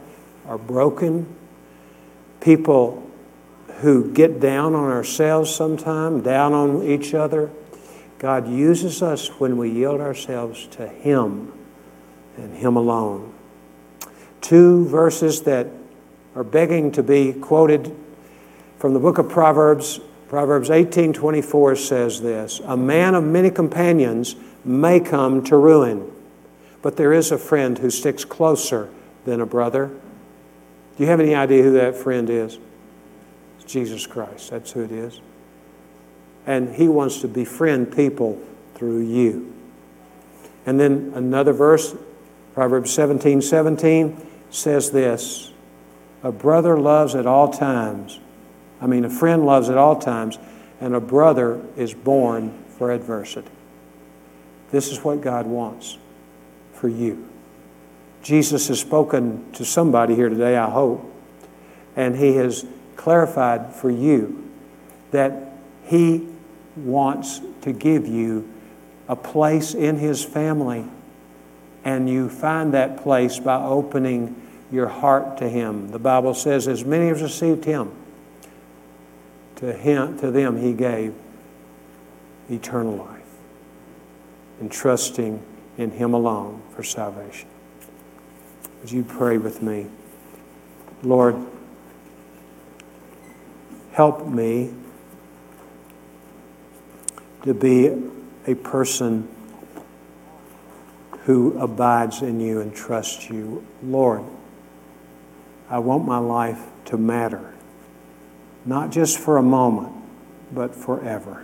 are 0.47 0.57
broken, 0.57 1.25
people 2.39 3.09
who 3.81 4.13
get 4.13 4.39
down 4.39 4.75
on 4.75 4.89
ourselves 4.89 5.53
sometimes, 5.53 6.23
down 6.23 6.53
on 6.53 6.83
each 6.83 7.13
other 7.13 7.49
God 8.23 8.47
uses 8.47 9.01
us 9.01 9.27
when 9.37 9.57
we 9.57 9.69
yield 9.69 9.99
ourselves 9.99 10.67
to 10.67 10.87
Him 10.87 11.51
and 12.37 12.55
Him 12.55 12.77
alone. 12.77 13.33
Two 14.39 14.85
verses 14.85 15.41
that 15.41 15.67
are 16.35 16.43
begging 16.43 16.91
to 16.91 17.03
be 17.03 17.33
quoted 17.33 17.95
from 18.77 18.93
the 18.93 18.99
book 18.99 19.17
of 19.17 19.29
Proverbs. 19.29 19.99
Proverbs 20.29 20.69
18:24 20.69 21.75
says 21.75 22.21
this, 22.21 22.61
"A 22.65 22.77
man 22.77 23.15
of 23.15 23.23
many 23.23 23.49
companions 23.49 24.35
may 24.65 24.99
come 24.99 25.43
to 25.43 25.57
ruin, 25.57 26.03
but 26.81 26.95
there 26.95 27.13
is 27.13 27.31
a 27.31 27.37
friend 27.37 27.77
who 27.77 27.89
sticks 27.89 28.25
closer 28.25 28.89
than 29.25 29.41
a 29.41 29.45
brother." 29.45 29.91
Do 30.97 31.03
you 31.03 31.09
have 31.09 31.19
any 31.19 31.35
idea 31.35 31.63
who 31.63 31.71
that 31.73 31.95
friend 31.95 32.29
is? 32.29 32.57
It's 33.59 33.71
Jesus 33.71 34.05
Christ. 34.05 34.51
That's 34.51 34.71
who 34.71 34.81
it 34.81 34.91
is 34.91 35.21
and 36.45 36.75
He 36.75 36.87
wants 36.87 37.21
to 37.21 37.27
befriend 37.27 37.95
people 37.95 38.39
through 38.75 38.99
you. 38.99 39.53
And 40.65 40.79
then 40.79 41.11
another 41.15 41.53
verse, 41.53 41.95
Proverbs 42.53 42.91
17 42.91 43.41
17, 43.41 44.27
says 44.49 44.91
this 44.91 45.51
A 46.23 46.31
brother 46.31 46.79
loves 46.79 47.15
at 47.15 47.25
all 47.25 47.49
times. 47.51 48.19
I 48.81 48.87
mean, 48.87 49.05
a 49.05 49.09
friend 49.09 49.45
loves 49.45 49.69
at 49.69 49.77
all 49.77 49.97
times, 49.97 50.39
and 50.79 50.95
a 50.95 50.99
brother 51.01 51.61
is 51.75 51.93
born 51.93 52.57
for 52.77 52.91
adversity. 52.91 53.51
This 54.71 54.91
is 54.91 55.03
what 55.03 55.21
God 55.21 55.45
wants 55.45 55.97
for 56.73 56.87
you. 56.87 57.29
Jesus 58.23 58.69
has 58.69 58.79
spoken 58.79 59.51
to 59.51 59.65
somebody 59.65 60.15
here 60.15 60.29
today, 60.29 60.55
I 60.55 60.69
hope, 60.69 61.05
and 61.95 62.15
He 62.15 62.35
has 62.37 62.65
clarified 62.95 63.75
for 63.75 63.91
you 63.91 64.49
that 65.11 65.53
He 65.85 66.27
wants 66.77 67.41
to 67.61 67.73
give 67.73 68.07
you 68.07 68.49
a 69.09 69.15
place 69.15 69.73
in 69.73 69.97
His 69.97 70.23
family, 70.23 70.85
and 71.83 72.09
you 72.09 72.29
find 72.29 72.73
that 72.73 73.03
place 73.03 73.39
by 73.39 73.61
opening 73.61 74.41
your 74.73 74.87
heart 74.87 75.37
to 75.37 75.47
Him. 75.47 75.89
The 75.89 75.99
Bible 75.99 76.33
says, 76.33 76.67
as 76.67 76.83
many 76.83 77.09
as 77.09 77.21
received 77.21 77.63
Him, 77.63 77.91
to, 79.57 79.71
him, 79.71 80.17
to 80.17 80.31
them 80.31 80.57
He 80.57 80.73
gave 80.73 81.13
eternal 82.49 82.95
life, 82.97 83.21
and 84.59 84.71
trusting 84.71 85.41
in 85.77 85.91
Him 85.91 86.13
alone 86.13 86.61
for 86.75 86.81
salvation. 86.81 87.47
Would 88.81 88.91
you 88.91 89.03
pray 89.03 89.37
with 89.37 89.61
me? 89.61 89.85
Lord, 91.03 91.35
help 93.91 94.27
me 94.27 94.73
to 97.43 97.53
be 97.53 97.91
a 98.47 98.55
person 98.55 99.27
who 101.25 101.57
abides 101.59 102.21
in 102.21 102.39
you 102.39 102.59
and 102.59 102.75
trusts 102.75 103.29
you. 103.29 103.65
Lord, 103.81 104.23
I 105.73 105.79
want 105.79 106.05
my 106.05 106.19
life 106.19 106.61
to 106.85 106.97
matter, 106.97 107.51
not 108.63 108.91
just 108.91 109.17
for 109.17 109.37
a 109.37 109.41
moment, 109.41 109.91
but 110.51 110.75
forever. 110.75 111.43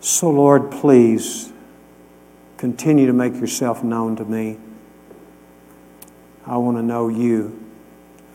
So, 0.00 0.28
Lord, 0.28 0.72
please 0.72 1.52
continue 2.56 3.06
to 3.06 3.12
make 3.12 3.34
yourself 3.34 3.84
known 3.84 4.16
to 4.16 4.24
me. 4.24 4.58
I 6.44 6.56
want 6.56 6.76
to 6.76 6.82
know 6.82 7.06
you. 7.06 7.64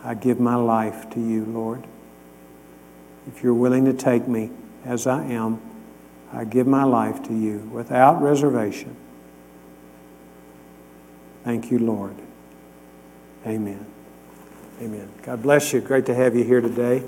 I 0.02 0.14
give 0.14 0.40
my 0.40 0.56
life 0.56 1.10
to 1.10 1.20
you, 1.20 1.44
Lord. 1.44 1.86
If 3.28 3.44
you're 3.44 3.54
willing 3.54 3.84
to 3.84 3.94
take 3.94 4.30
me, 4.30 4.50
as 4.86 5.06
I 5.06 5.26
am, 5.26 5.60
I 6.32 6.46
give 6.46 6.68
my 6.68 6.86
life 6.86 7.22
to 7.24 7.34
you 7.34 7.70
without 7.74 8.22
reservation. 8.22 8.96
Thank 11.44 11.70
you, 11.70 11.80
Lord. 11.80 12.16
Amen. 13.48 13.86
Amen. 14.82 15.10
God 15.24 15.42
bless 15.42 15.74
you. 15.74 15.82
Great 15.82 16.06
to 16.08 16.14
have 16.14 16.36
you 16.36 16.44
here 16.44 16.62
today. 16.62 17.08